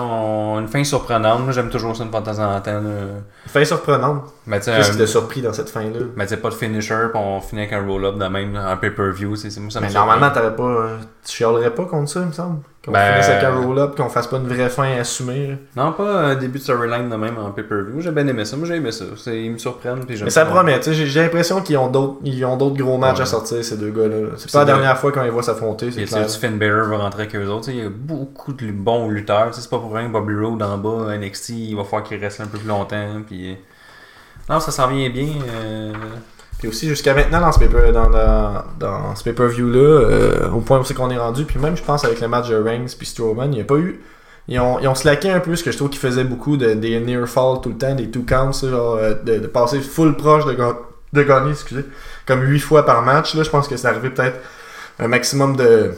[0.00, 1.44] on- une fin surprenante.
[1.44, 2.80] Moi j'aime toujours ça une fois de temps en temps.
[3.46, 4.24] Fin surprenante.
[4.48, 6.00] Mais tu sais, Qu'est-ce qui euh, t'a surpris dans cette fin-là?
[6.16, 9.36] mais tu pas de finisher, puis on finit avec un roll-up de même en pay-per-view.
[9.36, 10.62] c'est- Moi, ça Mais normalement, t'avais pas.
[10.64, 12.58] euh, Tu chialerais pas contre ça, il me semble.
[12.84, 15.46] Qu'on Ben- finisse avec un roll-up, qu'on fasse pas une vraie fin assumée.
[15.46, 15.54] là.
[15.84, 18.00] Non, pas un début de storyline de même en pay-per-view.
[18.00, 18.56] J'ai bien aimé ça.
[18.58, 19.06] Moi j'ai aimé ça.
[19.16, 20.04] C'est- Ils me surprennent.
[20.04, 22.98] Puis Mais ça promet, tu sais, j'ai l'impression qu'ils ont d'autres ils ont d'autres gros
[22.98, 23.22] matchs Ouais.
[23.22, 24.32] à sortir, ces deux gars-là.
[24.36, 26.26] C'est C'est pas la dernière fois qu'on les voit s'affronter, c'est clair.
[26.26, 27.70] tu Finn Balor va rentrer avec eux autres.
[27.70, 29.48] Il y a beaucoup de bons lutteurs.
[29.54, 32.40] C'est pas pour rien que Bobby Roode en bas, NXT, il va falloir qu'il reste
[32.42, 33.22] un peu plus longtemps.
[33.26, 33.52] Puis...
[33.52, 33.54] euh,
[34.50, 35.28] Non, ça s'en vient bien.
[35.48, 35.92] euh,
[36.66, 40.84] Aussi, jusqu'à maintenant, dans ce paper, dans, dans, dans ce pay-per-view-là, euh, au point où
[40.84, 43.46] c'est qu'on est rendu, puis même, je pense, avec le match de Reigns puis Strowman,
[43.46, 44.00] il n'y a pas eu.
[44.48, 46.74] Ils ont, ils ont slacké un peu ce que je trouve qu'ils faisaient beaucoup, de,
[46.74, 50.44] des near fall tout le temps, des two counts, genre, euh, de, passer full proche
[50.44, 50.56] de,
[51.12, 51.84] de gagner, excusez,
[52.26, 53.34] comme 8 fois par match.
[53.34, 54.38] Là, je pense que c'est arrivé peut-être
[54.98, 55.92] un maximum de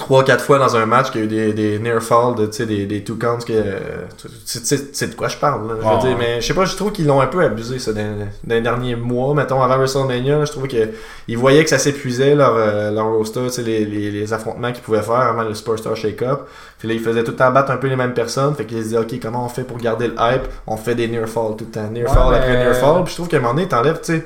[0.00, 2.54] 3-4 fois dans un match qu'il y a eu des, des near fall, de, tu
[2.54, 3.38] sais, des, des two counts.
[3.46, 3.52] Que,
[4.20, 5.68] tu sais c'est de quoi je parle.
[5.68, 7.78] Là, je veux dire, mais je sais pas, je trouve qu'ils l'ont un peu abusé
[7.78, 9.32] ça, dans, dans les derniers mois.
[9.32, 10.88] Mettons, avant WrestleMania, là, je trouvais que
[11.28, 14.72] ils voyaient que ça s'épuisait leur, euh, leur roster, tu sais, les, les, les affrontements
[14.72, 16.40] qu'ils pouvaient faire avant le Superstar Shake-Up.
[16.80, 18.56] Puis là, ils faisaient tout le temps battre un peu les mêmes personnes.
[18.56, 20.42] Fait qu'ils se disaient, OK, comment on fait pour garder le hype?
[20.66, 21.88] On fait des near fall tout le temps.
[21.92, 23.04] Near Ouais, fall mais- après near fall.
[23.04, 24.24] Puis je trouve qu'à un moment donné, t'enlèves, tu sais,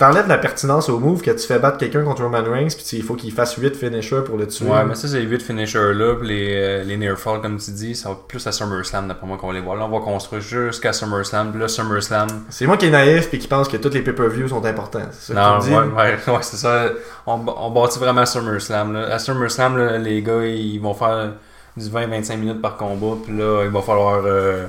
[0.00, 2.68] t'enlèves la pertinence au move que tu fais battre quelqu'un contre Roman Reigns.
[2.74, 4.64] Puis il faut qu'il fasse 8 finishers pour le tuer.
[4.64, 6.14] Ouais, mais ça, c'est les 8 finishers-là.
[6.18, 9.26] Puis les, euh, les near fall, comme tu dis, ça va plus à SummerSlam, d'après
[9.26, 9.76] moi, qu'on va les voir.
[9.76, 11.50] Là, on va construire jusqu'à SummerSlam.
[11.50, 12.28] Puis là, SummerSlam.
[12.48, 15.02] C'est moi qui est naïf puis qui pense que tous les pay-per-views sont importants.
[15.12, 15.92] C'est ça Non, que tu me ouais, dis.
[15.94, 16.86] ouais, ouais, c'est ça.
[17.26, 18.94] On, on bâtit vraiment à SummerSlam.
[18.94, 19.14] Là.
[19.14, 21.32] À SummerSlam, là, les gars, ils vont faire
[21.76, 23.18] du 20-25 minutes par combat.
[23.22, 24.66] Puis là, il va falloir euh,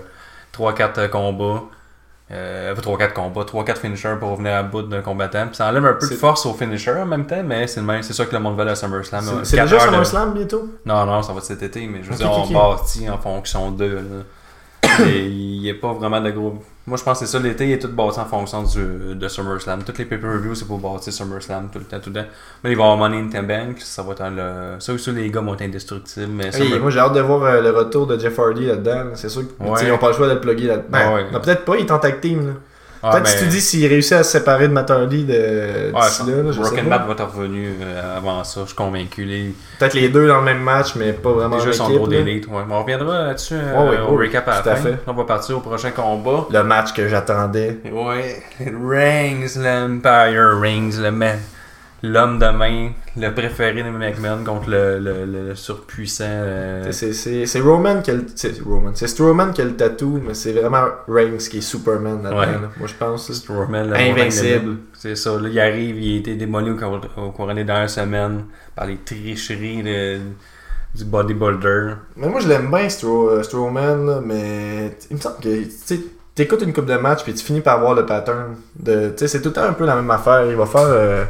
[0.54, 1.64] 3-4 combats.
[2.32, 5.48] Euh, 3-4 combats, 3-4 finishers pour revenir à bout d'un combattant.
[5.48, 7.86] Puis ça enlève un peu de force au finisher en même temps, mais c'est le
[7.86, 8.02] même.
[8.04, 9.24] C'est ça que le monde veut à SummerSlam.
[9.44, 10.70] C'est- Quatre déjà de- SummerSlam bientôt?
[10.86, 12.78] Non, non, ça va être cet été, mais je veux Ok, dire, on ok.
[12.78, 14.26] bâtit en fonction d'eux.
[15.00, 16.64] il n'y a pas vraiment de gros.
[16.88, 19.28] Moi, je pense que c'est ça, l'été, il est tout bâti en fonction du, de
[19.28, 19.84] SummerSlam.
[19.84, 22.28] Toutes les pay-per-views, c'est pour bâtir SummerSlam tout le temps, tout le temps.
[22.64, 24.80] Mais il va y avoir Money in the Bank, ça va être le.
[24.80, 26.32] Ça aussi, les gars vont être indestructibles.
[26.34, 28.96] Mais Hey, moi j'ai hâte de voir euh, le retour de Jeff Hardy là-dedans.
[28.96, 29.12] là.
[29.14, 29.90] C'est sûr qu'ils Ouais.
[29.90, 31.14] n'ont pas le choix de le plugger là-dedans.
[31.16, 31.26] Ouais.
[31.40, 32.48] peut-être pas, il est en tag team.
[32.48, 32.54] là.
[33.04, 35.34] Ah, peut-être ben, si tu dis s'il réussit à se séparer de Matt Hardy de
[35.34, 39.24] Ouais, d'ici là, là, je Broken va être revenu euh, avant ça, je suis convaincu.
[39.26, 39.56] Les...
[39.80, 41.98] Peut-être les deux dans le même match, mais pas vraiment Déjà, en son équipe.
[41.98, 42.48] gros d'élite.
[42.48, 42.62] Ouais.
[42.70, 44.76] On reviendra là-dessus euh, au recap à la fin.
[44.76, 44.96] fait.
[45.08, 46.46] On va partir au prochain combat.
[46.52, 47.80] Le match que j'attendais.
[47.92, 51.40] Ouais, Reigns, l'Empire Reigns, le man.
[52.04, 56.24] L'homme de main, le préféré de McMahon contre le, le, le surpuissant.
[56.28, 58.26] euh, C'est- Roman qui a le.
[58.36, 58.92] C'est Roman.
[58.96, 62.40] C'est Strowman qui a le tatou, mais c'est vraiment Reigns qui est Superman là-dedans.
[62.40, 62.46] Ouais.
[62.48, 62.70] là.
[62.78, 63.32] Moi je pense.
[63.32, 64.78] Strowman, le Invincible.
[64.94, 68.46] C'est ça, là, il arrive, il a été démoli au, au courant des dernières semaines
[68.76, 70.20] par les tricheries de-
[70.96, 71.94] du bodybuilder.
[72.18, 75.50] Mais moi je l'aime bien Stro euh, Strowman, mais il me semble que
[76.34, 78.56] t'écoutes une coupe de match puis tu finis par voir le pattern.
[78.76, 80.46] De, c'est tout le temps un peu la même affaire.
[80.50, 80.82] Il va faire.
[80.88, 81.24] euh,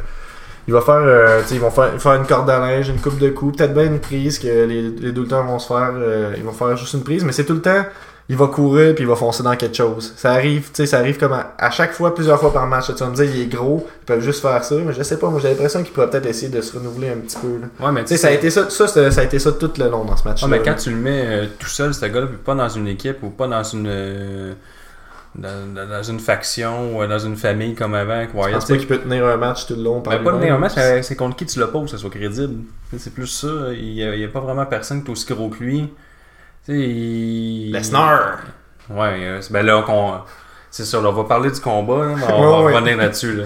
[0.68, 3.28] il va faire, euh, ils vont faire, faire une corde à linge, une coupe de
[3.30, 5.92] coups, peut-être bien une prise que les, les deux temps vont se faire.
[5.94, 7.84] euh, ils vont faire juste une prise, mais c'est tout le temps.
[8.28, 10.14] Il va courir puis il va foncer dans quelque chose.
[10.16, 12.86] Ça arrive, tu sais, ça arrive comme à, à chaque fois, plusieurs fois par match.
[12.86, 15.18] Tu vas me dire, il est gros, ils peuvent juste faire ça, mais je sais
[15.18, 15.28] pas.
[15.28, 17.48] Moi, j'ai l'impression qu'il pourrait peut-être essayer de se renouveler un petit peu.
[17.60, 17.84] là.
[17.84, 19.88] Ouais, mais Tu sais, ça a été ça, ça, ça, a été ça tout le
[19.88, 20.42] long dans ce match.
[20.44, 23.22] Ouais, mais quand tu le mets euh, tout seul, ce gars-là, pas dans une équipe
[23.24, 23.88] ou pas dans une.
[25.42, 28.26] Euh, dans, une faction ou dans une famille comme avant.
[28.26, 30.24] que Je Wyatt, pense pas qu'il peut tenir un match tout le long par Ben,
[30.24, 32.64] pas tenir un match, euh, c'est contre qui tu l'opposes, que ça soit crédible.
[32.90, 33.48] Tu C'est plus ça.
[33.72, 35.88] Il n'y a, il pas vraiment personne qui est aussi gros que lui.
[36.66, 37.72] Tu il...
[37.72, 38.38] Lesnar.
[38.90, 39.82] Ouais, euh, c'est- ben là,
[40.70, 42.74] c'est là, on va parler du combat, là, mais on Ouais, va ouais.
[42.74, 43.32] revenir là-dessus.
[43.34, 43.44] Là.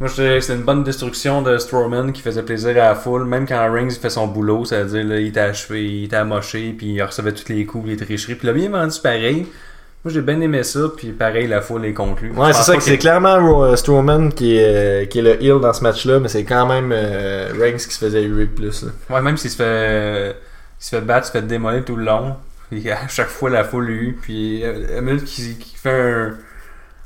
[0.00, 3.24] Moi, c'est une bonne destruction de Strowman qui faisait plaisir à la foule.
[3.24, 7.02] Même quand Reigns fait son boulot, c'est-à-dire il était achevé, il était amoché, puis il
[7.02, 8.36] recevait tous les coups, les tricheries.
[8.36, 9.46] Puis il a bien vendu pareil.
[10.08, 12.32] Moi, j'ai bien aimé ça, puis pareil, la foule est conclue.
[12.32, 15.60] Ouais, c'est ça, que c'est clairement euh, Strowman qui est, euh, qui est le heel
[15.60, 18.84] dans ce match-là, mais c'est quand même euh, Reigns qui se faisait huer plus.
[18.84, 18.88] là.
[19.10, 22.06] Ouais, même s'il se fait, il se fait battre, il se fait démolir tout le
[22.06, 22.36] long.
[22.70, 24.12] Puis à chaque fois, la foule lui.
[24.12, 26.34] Puis euh, minute qu'il fait un,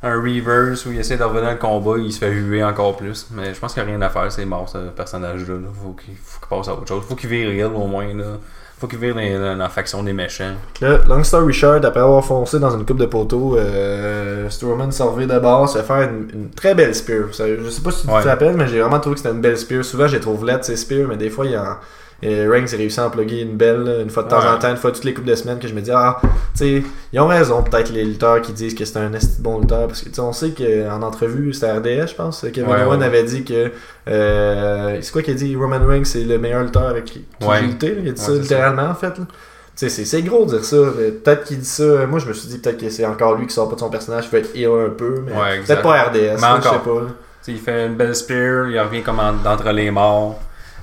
[0.05, 2.97] un reverse où il essaie de revenir dans le combat, il se fait huer encore
[2.97, 3.27] plus.
[3.33, 5.55] Mais je pense qu'il n'y a rien à faire, c'est mort ce personnage-là.
[5.55, 5.69] là.
[5.83, 7.03] Faut qu'il faut qu'il passe à autre chose.
[7.09, 8.15] Faut qu'il vire réel au moins.
[8.15, 8.39] Là.
[8.83, 10.55] Faut qu'il vire dans, la faction des méchants.
[10.81, 15.33] Là, long story short, après avoir foncé dans une coupe de poteau, euh, Strowman reviré
[15.33, 17.27] de bord, se faire une, une très belle spear.
[17.31, 18.25] Je sais pas si tu Ouais.
[18.25, 19.85] te rappelles, mais j'ai vraiment trouvé que c'était une belle spear.
[19.85, 21.79] Souvent, j'ai trouvé laid ces spears, mais des fois, il y a.
[22.25, 24.47] Et Reigns a réussi à en plugger une belle, une fois de temps Ouais.
[24.47, 26.29] en temps, une fois toutes les coupes de semaines, que je me dis, ah, tu
[26.55, 29.11] sais, ils ont raison, peut-être les lutteurs qui disent que c'est un
[29.41, 32.71] bon lutteur, parce que, tu sais, on sait qu'en entrevue, c'était RDS, je pense, Kevin
[32.71, 33.07] Ouais, Owen ouais.
[33.07, 33.73] avait dit que,
[34.09, 37.61] euh, c'est quoi qu'il a dit, Roman Reigns, c'est le meilleur lutteur avec qui j'ai
[37.67, 39.25] lutté, il a dit ça littéralement, en fait, là.
[39.75, 40.77] Tu sais, c'est- gros de dire ça.
[41.25, 42.05] Peut-être qu'il dit ça.
[42.07, 43.89] Moi, je me suis dit peut-être que c'est encore lui qui sort pas de son
[43.89, 46.13] personnage, qui veut être heel un peu, mais Ouais, peut-être pas RDS.
[46.15, 46.83] Mais là, je sais encore.
[46.83, 47.01] pas.
[47.01, 47.07] là.
[47.09, 50.39] Tu sais, il fait une belle spear, il revient comme en- d'entre les morts.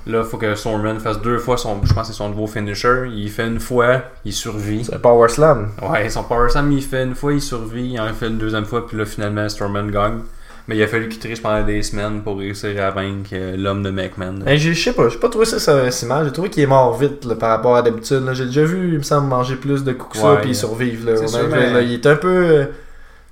[0.06, 1.80] Là, faut que Storman fasse deux fois son.
[1.84, 3.04] Je pense que c'est son nouveau finisher.
[3.14, 4.84] Il fait une fois, il survit.
[4.84, 5.68] C'est un Power Slam.
[5.88, 8.64] Ouais, son Power Slam, il fait une fois, il survit, il en fait une deuxième
[8.64, 10.20] fois, puis là, finalement, Storman gagne.
[10.68, 13.82] Mais il a fallu qu'il triche pendant des semaines pour réussir à vaincre euh, l'homme
[13.82, 14.36] de McMahon.
[14.46, 16.26] Je sais pas, j'ai pas trouvé ça si mal.
[16.26, 18.22] J'ai trouvé qu'il est mort vite là, par rapport à d'habitude.
[18.34, 21.10] J'ai déjà vu, il me semble, manger plus de coups que ça, puis il survivre.
[21.10, 22.66] Là, sûr, mais- Il est un peu.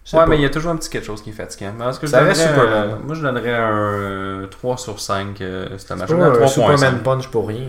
[0.09, 0.29] Euh, je Ouais, pas.
[0.31, 1.73] mais il y a toujours un petit quelque chose qui est fatigant.
[1.79, 2.73] Mais est-ce que je Ça reste Superman.
[2.91, 5.41] euh, moi, je donnerais un euh, 3 sur 5.
[5.41, 6.49] Euh, C'est pas un 3.5.
[6.49, 7.67] Superman Punch pour rien.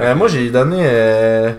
[0.00, 1.52] Euh, moi, j'ai donné euh,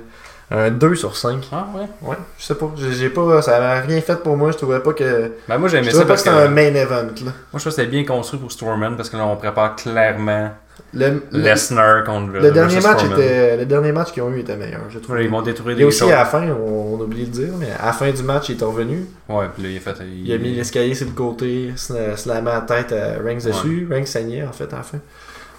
[0.52, 1.48] un 2 sur 5.
[1.52, 1.88] Ah, ouais.
[2.02, 2.70] Ouais, je sais pas.
[2.78, 3.42] J'ai pas.
[3.42, 4.52] Ça a rien fait pour moi.
[4.52, 5.34] Je trouvais pas que.
[5.48, 6.30] Ben, moi, j'ai Je aimé trouvais ça pas que parce que.
[6.30, 7.12] c'était un Moi, main event.
[7.26, 7.32] Là.
[7.54, 10.52] je trouve que c'était bien construit pour Storman parce que là, on prépare clairement
[10.94, 14.56] Le, le, Lesnar contre le dernier match était, le dernier match qu'ils ont eu était
[14.56, 14.82] meilleur.
[14.90, 15.16] Je trouve.
[15.16, 16.12] Ouais, Ils vont détruire des aussi choses.
[16.12, 18.50] à la fin, on, on a oublié de dire, mais à la fin du match,
[18.50, 19.06] il est revenu.
[19.30, 19.96] Ouais, puis là, il a fait.
[20.24, 23.88] Il a mis l'escalier sur le côté, sla- slamé la tête à Reigns dessus.
[23.90, 25.00] Reigns saignait en fait à la fin.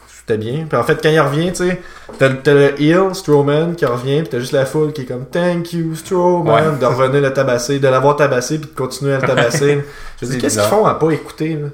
[0.09, 0.67] C'était bien.
[0.69, 1.81] Puis en fait, quand il revient, tu sais,
[2.19, 5.25] t'as t'as le heel, Strowman, qui revient, puis t'as juste la foule qui est comme
[5.25, 6.79] Thank you, Strowman, Ouais.
[6.79, 9.79] de revenir le tabasser, de l'avoir tabassé, puis de continuer à le tabasser.
[10.21, 11.69] Je dis, qu'est-ce qu'ils font à pas écouter, là?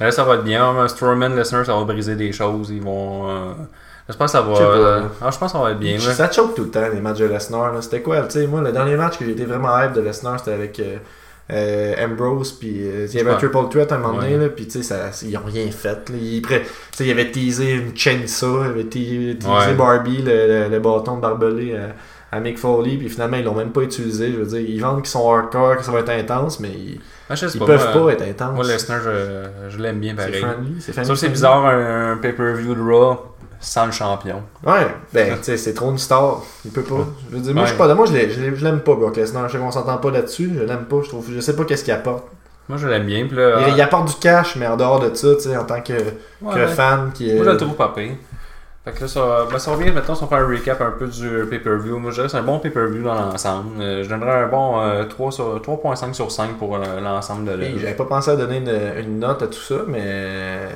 [0.00, 0.72] Là, ça va être bien.
[0.72, 2.70] Mais Strowman, Lesnar, ça va briser des choses.
[2.70, 3.28] Ils vont.
[3.30, 3.52] euh,
[4.08, 4.52] que ça va.
[4.54, 4.70] Je sais pas.
[4.70, 5.98] euh, Ah, je pense que ça va être bien.
[5.98, 7.82] Ça choque tout le temps, les matchs de Lesnar.
[7.82, 10.52] C'était quoi, tu sais, moi, le dernier match que j'étais vraiment hype de Lesnar, c'était
[10.52, 10.96] avec euh,
[11.52, 14.48] euh, Ambrose, puis euh, il y avait un triple threat à un moment donné, Ouais.
[14.48, 16.08] puis tu sais, ça- ils ont rien fait.
[16.10, 16.16] Là.
[16.20, 16.42] Ils,
[17.00, 19.74] il avait teasé une chainsaw, il avait te- teasé Ouais.
[19.74, 21.88] Barbie, le, le- le bâton de barbelé à,
[22.34, 24.32] à Mick Foley, puis finalement, ils l'ont même pas utilisé.
[24.32, 27.00] Je veux dire, ils vendent qu'ils sont hardcore, que ça va être intense, mais ils,
[27.30, 28.54] Ah, ils pas, peuvent moi, pas être intenses.
[28.54, 30.40] Moi, Lesnar, je, je l'aime bien c'est pareil.
[30.42, 31.32] friendly, c'est Ça, family c'est friendly.
[31.32, 33.16] bizarre, un, un pay-per-view de Raw
[33.60, 34.42] sans le champion.
[34.66, 36.42] Ouais, ben, tu sais, c'est trop une star.
[36.64, 37.06] Il peut pas.
[37.30, 37.94] Je veux dire, moi, je suis pas.
[37.94, 39.48] Moi, je l'ai- je l'ai- je l'aime pas, Brock Lesnar.
[39.48, 40.52] Je sais qu'on s'entend pas là-dessus.
[40.58, 40.96] Je l'aime pas.
[41.02, 41.26] Je trouve.
[41.32, 42.24] Je sais pas qu'est-ce qu'il apporte.
[42.68, 43.26] Moi, je l'aime bien.
[43.32, 45.80] Là, Il, il apporte du cash, mais en dehors de ça, tu sais, en tant
[45.82, 46.66] que, ouais, que ouais.
[46.66, 47.34] fan qui est.
[47.36, 48.12] Moi, je le trouve pas pire.
[48.84, 51.06] Fait que là, ça, ben, ça revient maintenant, si on fait un recap un peu
[51.06, 51.98] du pay-per-view.
[51.98, 53.80] Moi, je dirais que c'est un bon pay-per-view dans l'ensemble.
[53.80, 57.52] Euh, je donnerais un bon euh, 3 sur- 3.5 sur 5 pour euh, l'ensemble de
[57.52, 57.78] l'œuvre.
[57.78, 60.68] J'avais pas pensé à donner une, une note à tout ça, mais.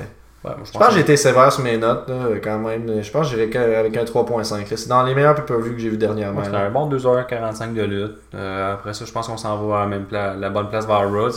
[0.43, 3.03] Ouais, Je pense que j'ai été sévère sur mes notes, là, quand même.
[3.03, 4.57] Je pense que j'irais avec un 3.5.
[4.57, 4.65] là.
[4.77, 6.41] C'est dans les meilleurs pay-per-view que j'ai vu dernièrement.
[6.51, 6.61] Là.
[6.61, 8.17] un bon 2h45 de lutte.
[8.33, 10.87] Euh, après ça, je pense qu'on s'en va à la, même pla- la bonne place
[10.87, 11.29] vers Raw.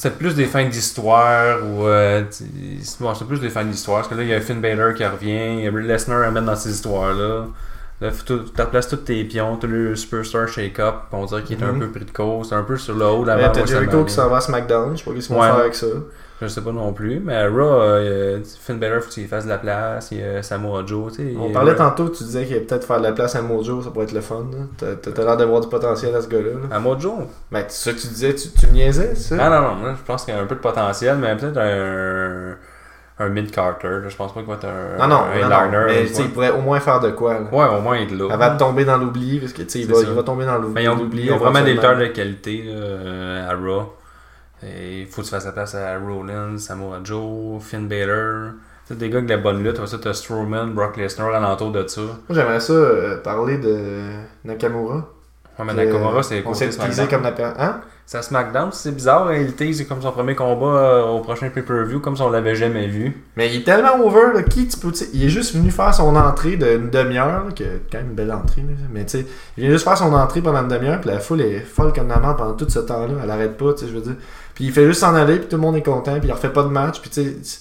[0.00, 1.84] C'était plus des fins d'histoire ou.
[1.88, 3.98] Euh, c'est- bon, c'était plus des fins d'histoire.
[3.98, 5.56] Parce que là, il y a Finn Balor qui revient.
[5.58, 7.46] Il y a Lesnar à mettre dans ces histoires-là.
[8.00, 10.94] Là, tout- tu replaces tous tes pions, tout le Superstar Shake-Up.
[11.10, 11.80] On dirait qu'il est un Mhm.
[11.80, 12.48] peu pris de cause.
[12.48, 13.24] C'est un peu sur le haut.
[13.24, 14.92] D'avant T'as Jericho qui s'en va à SmackDown.
[14.96, 15.46] Je sais pas qu'ils vont Ouais.
[15.46, 15.86] faire avec ça.
[16.40, 17.18] Je sais pas non plus.
[17.18, 20.10] Mais Raw, euh, Finn Balor, faut qu'il fasse de la place.
[20.12, 21.12] Il y a Samoa Joe.
[21.12, 23.34] tu sais, On parlait tantôt, tu disais qu'il y a peut-être faire de la place
[23.34, 24.46] à Mojo, ça pourrait être le fun.
[24.76, 26.50] T'as- t'as l'air d'avoir du potentiel à ce gars-là.
[26.50, 26.68] là.
[26.70, 27.12] Samoa Joe.
[27.50, 29.36] Ben, c'est ça que tu disais, tu, tu niaisais, ça?
[29.40, 31.58] Ah non, non, moi, je pense qu'il y a un peu de potentiel, mais peut-être
[31.58, 32.54] un,
[33.18, 33.88] un mid-carter.
[33.88, 34.08] là.
[34.08, 36.50] Je pense pas qu'il va être un, Non, non, un non, non, mais il pourrait
[36.52, 37.34] au moins faire de quoi.
[37.34, 37.40] Là.
[37.50, 38.32] Ouais, au moins être là.
[38.32, 40.74] Avant de tomber dans l'oubli, parce que il va, il va tomber dans l'oubli.
[40.74, 43.92] Mais ils ont, l'oubli ils ont vraiment des lutteurs de qualité là, à Raw.
[44.62, 48.52] Il faut que tu fasses la place à Rollins, Samoa Joe, Finn Balor.
[48.86, 49.84] Tu sais, des gars avec de la bonne lutte.
[49.86, 52.00] Ça, t'as Strowman, Brock Lesnar alentour de ça.
[52.00, 53.76] Moi, j'aimerais ça euh, parler de
[54.44, 55.08] Nakamura.
[55.58, 57.80] Ouais, mais Nakamura, c'est On s'est utilisé comme la per- Hein?
[58.10, 59.34] À SmackDown, c'est bizarre.
[59.34, 62.86] Il tease comme son premier combat euh, au prochain pay-per-view, comme si on l'avait jamais
[62.86, 63.22] vu.
[63.36, 66.16] Mais il est tellement over, là, qui tu peux, il est juste venu faire son
[66.16, 69.26] entrée d'une demi-heure, qui est quand même une belle entrée, là, mais tu sais,
[69.58, 72.08] il vient juste faire son entrée pendant une demi-heure, puis la foule est folle comme
[72.08, 74.16] la mort pendant tout ce temps-là, elle arrête pas, tu sais, je veux dire.
[74.54, 76.48] Puis il fait juste s'en aller, puis tout le monde est content, puis il refait
[76.48, 77.60] pas de match, puis tu sais,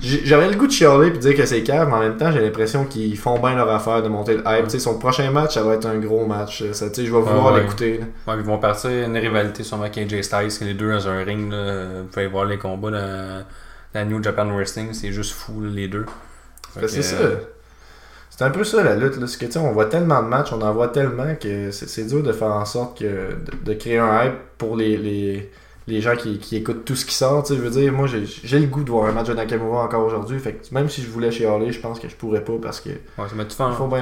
[0.00, 2.30] j'aurais le goût de chialer puis de dire que c'est cave, mais en même temps,
[2.32, 5.62] j'ai l'impression qu'ils font bien leur affaire de monter le hype, son prochain match, ça
[5.62, 7.60] va être un gros match, ça, je vais vouloir ouais.
[7.60, 8.00] l'écouter.
[8.26, 11.50] Ouais, ils vont partir une rivalité sûrement avec AJ Styles, les deux dans un ring.
[11.50, 11.84] Là.
[12.02, 13.44] Vous pouvez voir les combats dans
[13.94, 16.06] la New Japan Wrestling, c'est juste fou là, les deux.
[16.86, 17.16] C'est ça.
[18.36, 19.16] C'est un peu ça la lutte.
[19.16, 19.26] Là.
[19.26, 22.32] Que, on voit tellement de matchs, on en voit tellement que c'est c'est dur de
[22.32, 25.52] faire en sorte que de, de créer un hype pour les, les,
[25.86, 27.42] les gens qui, qui écoutent tout ce qui sort.
[27.42, 27.58] tu sais.
[27.58, 30.38] Je veux dire, moi j'ai le goût de voir un match de Nakamura encore aujourd'hui.
[30.38, 32.90] Fait que même si je voulais chialer, je pense que je pourrais pas parce que.
[32.90, 33.28] Ouais,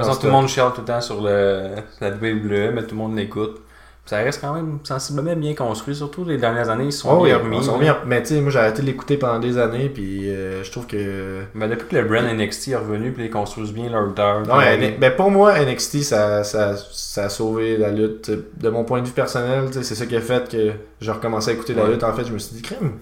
[0.05, 2.95] façon, en tout le monde chiale tout le temps sur le, la WWE, mais tout
[2.95, 3.61] le monde l'écoute.
[4.05, 7.39] Ça reste quand même sensiblement bien construit, surtout les dernières années, ils sont Oh bien
[7.39, 7.63] remis.
[7.63, 7.79] s'en là.
[7.79, 7.95] revient.
[8.05, 9.89] Mais tu sais, moi j'ai arrêté de l'écouter pendant des années.
[9.89, 11.43] Puis euh, je trouve que.
[11.55, 14.41] Mais depuis que le brand NXT est revenu, puis ils construisent bien leur lutteurs.
[14.41, 14.57] Non,
[14.99, 18.31] ben pour moi, NXT, ça, ça, ça a sauvé la lutte.
[18.61, 21.55] De mon point de vue personnel, c'est ça qui a fait que j'ai recommencé à
[21.55, 22.03] écouter la lutte.
[22.03, 22.95] En fait, je me suis dit, crème.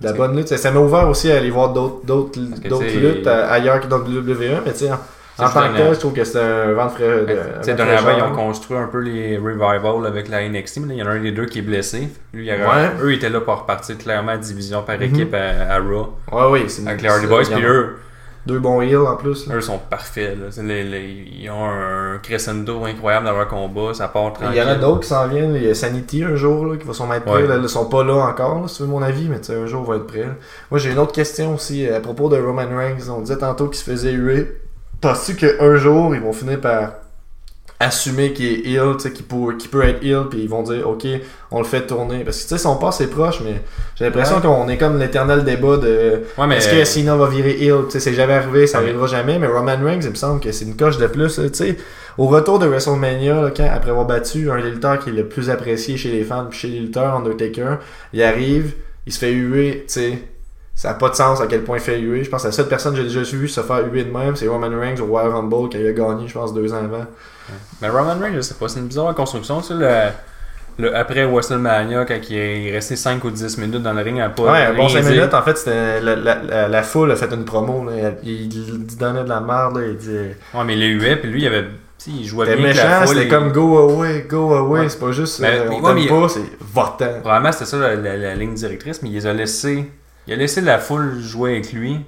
[0.00, 0.48] De la bonne lutte.
[0.48, 4.62] Ça m'a ouvert aussi à aller voir d'autres luttes euh, ailleurs que dans le WWE.
[4.66, 4.90] Mais tu sais,
[5.38, 7.24] en, C'est tant que tel, je trouve que c'était un vent de frais.
[7.74, 8.30] dernièrement, ils fraîcheur.
[8.30, 11.10] ont construit un peu les revivals avec la NXT, mais là, il y en a
[11.10, 12.08] un des deux qui est blessé.
[12.32, 12.90] Lui, il Ouais.
[13.02, 15.02] eux ils étaient là pour repartir clairement à division par Mhm.
[15.02, 16.14] équipe à, à Raw.
[16.30, 17.96] Ouais, oui, c'est Avec les Hardy c'est- Boys, puis eux,
[18.46, 19.46] Deux bons heals en plus.
[19.48, 19.54] là.
[19.56, 20.36] eux sont parfaits.
[20.38, 20.46] là.
[20.50, 24.50] C'est les- les- ils ont un crescendo incroyable dans leur combat, ça part tranquille.
[24.54, 25.54] Il y en a d'autres qui s'en viennent.
[25.56, 27.42] Il y a Sanity un jour là, qui va sûrement être prêt.
[27.42, 27.58] Ouais.
[27.60, 29.64] Ils sont pas là encore, là, si tu veux mon avis, mais tu sais, un
[29.66, 30.28] jour ils vont être prêts.
[30.70, 33.08] Moi j'ai une autre question aussi euh, à propos de Roman Reigns.
[33.10, 34.60] On disait tantôt qu'il se faisait huer.
[35.08, 36.94] Penses-tu qu'un jour ils vont finir par
[37.80, 40.62] assumer qu'il est ill, tu sais, qu'il peut, qu'il peut être ill, puis ils vont
[40.62, 41.06] dire ok,
[41.50, 42.24] on le fait tourner?
[42.24, 43.60] Parce que tu sais, son pas c'est proche, mais
[43.96, 44.42] j'ai l'impression Ouais.
[44.42, 47.82] qu'on est comme l'éternel débat de Ouais, mais est-ce que Cena va virer ill?
[47.86, 49.38] Tu sais, c'est jamais arrivé, ça Ouais, arrivera jamais.
[49.38, 51.34] Mais Roman Reigns, il me semble que c'est une coche de plus.
[51.34, 51.76] Tu sais,
[52.16, 55.28] au retour de WrestleMania, là, quand, après avoir battu un des lutteurs qui est le
[55.28, 57.78] plus apprécié chez les fans, puis chez les lutteurs, Undertaker,
[58.12, 58.72] il arrive,
[59.06, 59.84] il se fait huer.
[59.88, 60.18] Tu sais,
[60.74, 62.24] ça n'a pas de sens à quel point il fait huer.
[62.24, 64.34] Je pense que la seule personne que j'ai déjà vu se faire huer de même,
[64.36, 67.06] c'est Roman Reigns au Royal Rumble il a gagné, je pense, deux ans avant.
[67.80, 69.60] Mais Roman Reigns, je sais pas, c'est une bizarre construction.
[69.60, 69.90] Tu sais, le,
[70.78, 74.30] le après WrestleMania, quand il est resté 5 ou 10 minutes dans le ring à
[74.30, 74.42] pas.
[74.50, 75.10] Ouais, un bon rien 5 dire.
[75.20, 77.88] minutes, en fait, c'était la, la, la, la foule a fait une promo.
[77.88, 78.10] Là.
[78.24, 80.36] Il, il donnait de la merde, là, il disait.
[80.52, 81.66] Ouais, mais il les huait, puis lui, il avait.
[82.08, 84.80] il jouait bien méchant, foule, c'était il- comme go away, go away.
[84.80, 84.88] Ouais.
[84.88, 87.20] C'est pas juste Mais- euh, on ouais, mais- pas, c'est votant.
[87.20, 89.88] Probablement, c'était ça la, la- la ligne directrice, mais il les a laissés.
[90.26, 92.00] Il a laissé la foule jouer avec lui.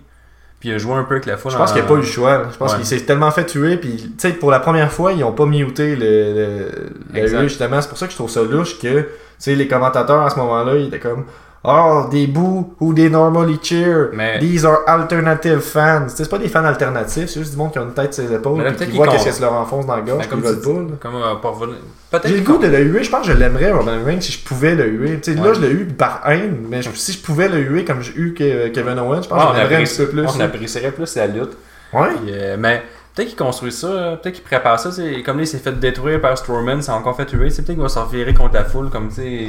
[0.59, 1.53] Puis il a joué un peu avec la foule.
[1.53, 2.39] Je pense en- qu'il n'y a pas eu le choix.
[2.39, 2.49] là.
[2.51, 2.79] Je pense Ouais.
[2.79, 3.77] qu'il s'est tellement fait tuer.
[3.77, 6.71] Puis, tu sais, pour la première fois, ils ont pas muté le,
[7.13, 7.81] le, le justement.
[7.83, 9.07] C'est pour ça que je trouve ça louche que,
[9.39, 11.25] sais, les commentateurs à ce moment-là, ils étaient comme.
[11.69, 14.11] Oh, des boos ou des normally cheer.
[14.13, 16.05] Mais- These are alternative fans.
[16.07, 18.33] C'est pas des fans alternatifs, c'est juste du monde qui a une tête sur les
[18.37, 18.63] épaules.
[18.63, 20.19] Peut-être qui voit qu'est-ce que ça leur enfonce dans le gorge.
[20.19, 20.61] Puis ils comme veulent
[21.01, 21.09] pas.
[21.11, 24.21] Comme euh, J'ai le goût de le huer, je pense que je l'aimerais Roman Reigns
[24.21, 25.21] si je pouvais le huer.
[25.27, 28.15] Là je l'ai eu par haine, mais je- si je pouvais le huer comme j'ai
[28.15, 30.25] eu Ke- Kevin Owens, je pense Ouais, que je l'aimerais un petit peu plus.
[30.25, 31.57] on apprécierait plus la lutte.
[31.93, 32.09] Ouais.
[32.23, 32.83] Puis, euh, mais
[33.17, 34.93] peut-être qu'il construit ça, peut-être qu'il prépare ça.
[34.93, 37.51] c'est Comme là, il s'est fait détruire par Strowman, c'est encore fait tuer.
[37.51, 38.91] C'est peut-être qu'il va s'en virer contre la foule.
[38.91, 39.49] Comme tu sais.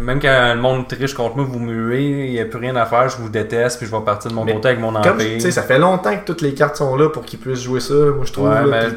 [0.00, 2.74] Même quand le monde triche contre moi, vous me huez, il n'y a plus rien
[2.74, 5.02] à faire, je vous déteste, puis je vais partir de mon côté avec mon Comme,
[5.02, 5.40] tu empire.
[5.40, 7.94] sais, ça fait longtemps que toutes les cartes sont là pour qu'ils puissent jouer ça,
[7.94, 8.48] moi je trouve.
[8.48, 8.88] Ouais, là.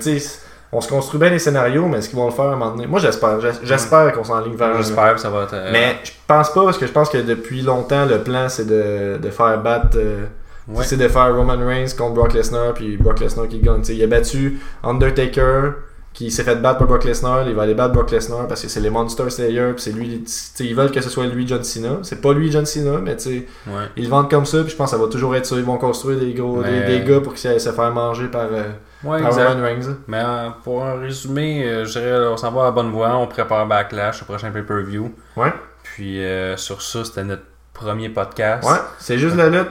[0.72, 2.72] on se construit bien les scénarios, mais est-ce qu'ils vont le faire à un moment
[2.72, 2.88] donné?
[2.88, 3.40] Moi j'espère.
[3.40, 5.54] J'es- J'espère qu'on s'enligne vers J'espère que ça va être.
[5.54, 8.66] euh, Mais je pense pas, parce que je pense que depuis longtemps, le plan c'est
[8.66, 9.98] de, de faire battre.
[9.98, 10.26] euh,
[10.68, 10.84] ouais.
[10.84, 13.82] C'est de faire Roman Reigns contre Brock Lesnar, puis Brock Lesnar qui gagne.
[13.90, 15.74] Il a battu Undertaker,
[16.14, 17.48] qui s'est fait battre par Brock Lesnar.
[17.48, 20.24] Il va aller battre Brock Lesnar parce que c'est les Monster Slayer, puis c'est lui.
[20.62, 22.00] ils veulent que ce soit lui John Cena.
[22.02, 23.30] C'est pas lui John Cena, mais tu
[23.68, 23.74] Ouais.
[23.96, 25.56] ils vendent comme ça, puis je pense que ça va toujours être ça.
[25.56, 28.48] Ils vont construire des gros Mais- des, des gars pour qu'ils se faire manger par,
[28.52, 28.64] euh,
[29.04, 29.50] Ouais, par exact.
[29.50, 29.96] Roman Reigns.
[30.08, 33.16] Mais euh, pour un résumé, euh, je dirais, on s'en va à la bonne voie,
[33.16, 35.14] on prépare Backlash, le prochain pay-per-view.
[35.36, 35.54] Ouais.
[35.84, 37.44] Puis euh, sur ça, c'était notre
[37.74, 38.68] premier podcast.
[38.68, 39.70] Ouais, c'est juste la lutte.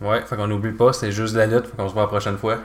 [0.00, 2.38] Ouais, faut qu'on n'oublie pas, c'est juste la lutte, faut qu'on se voit la prochaine
[2.38, 2.58] fois.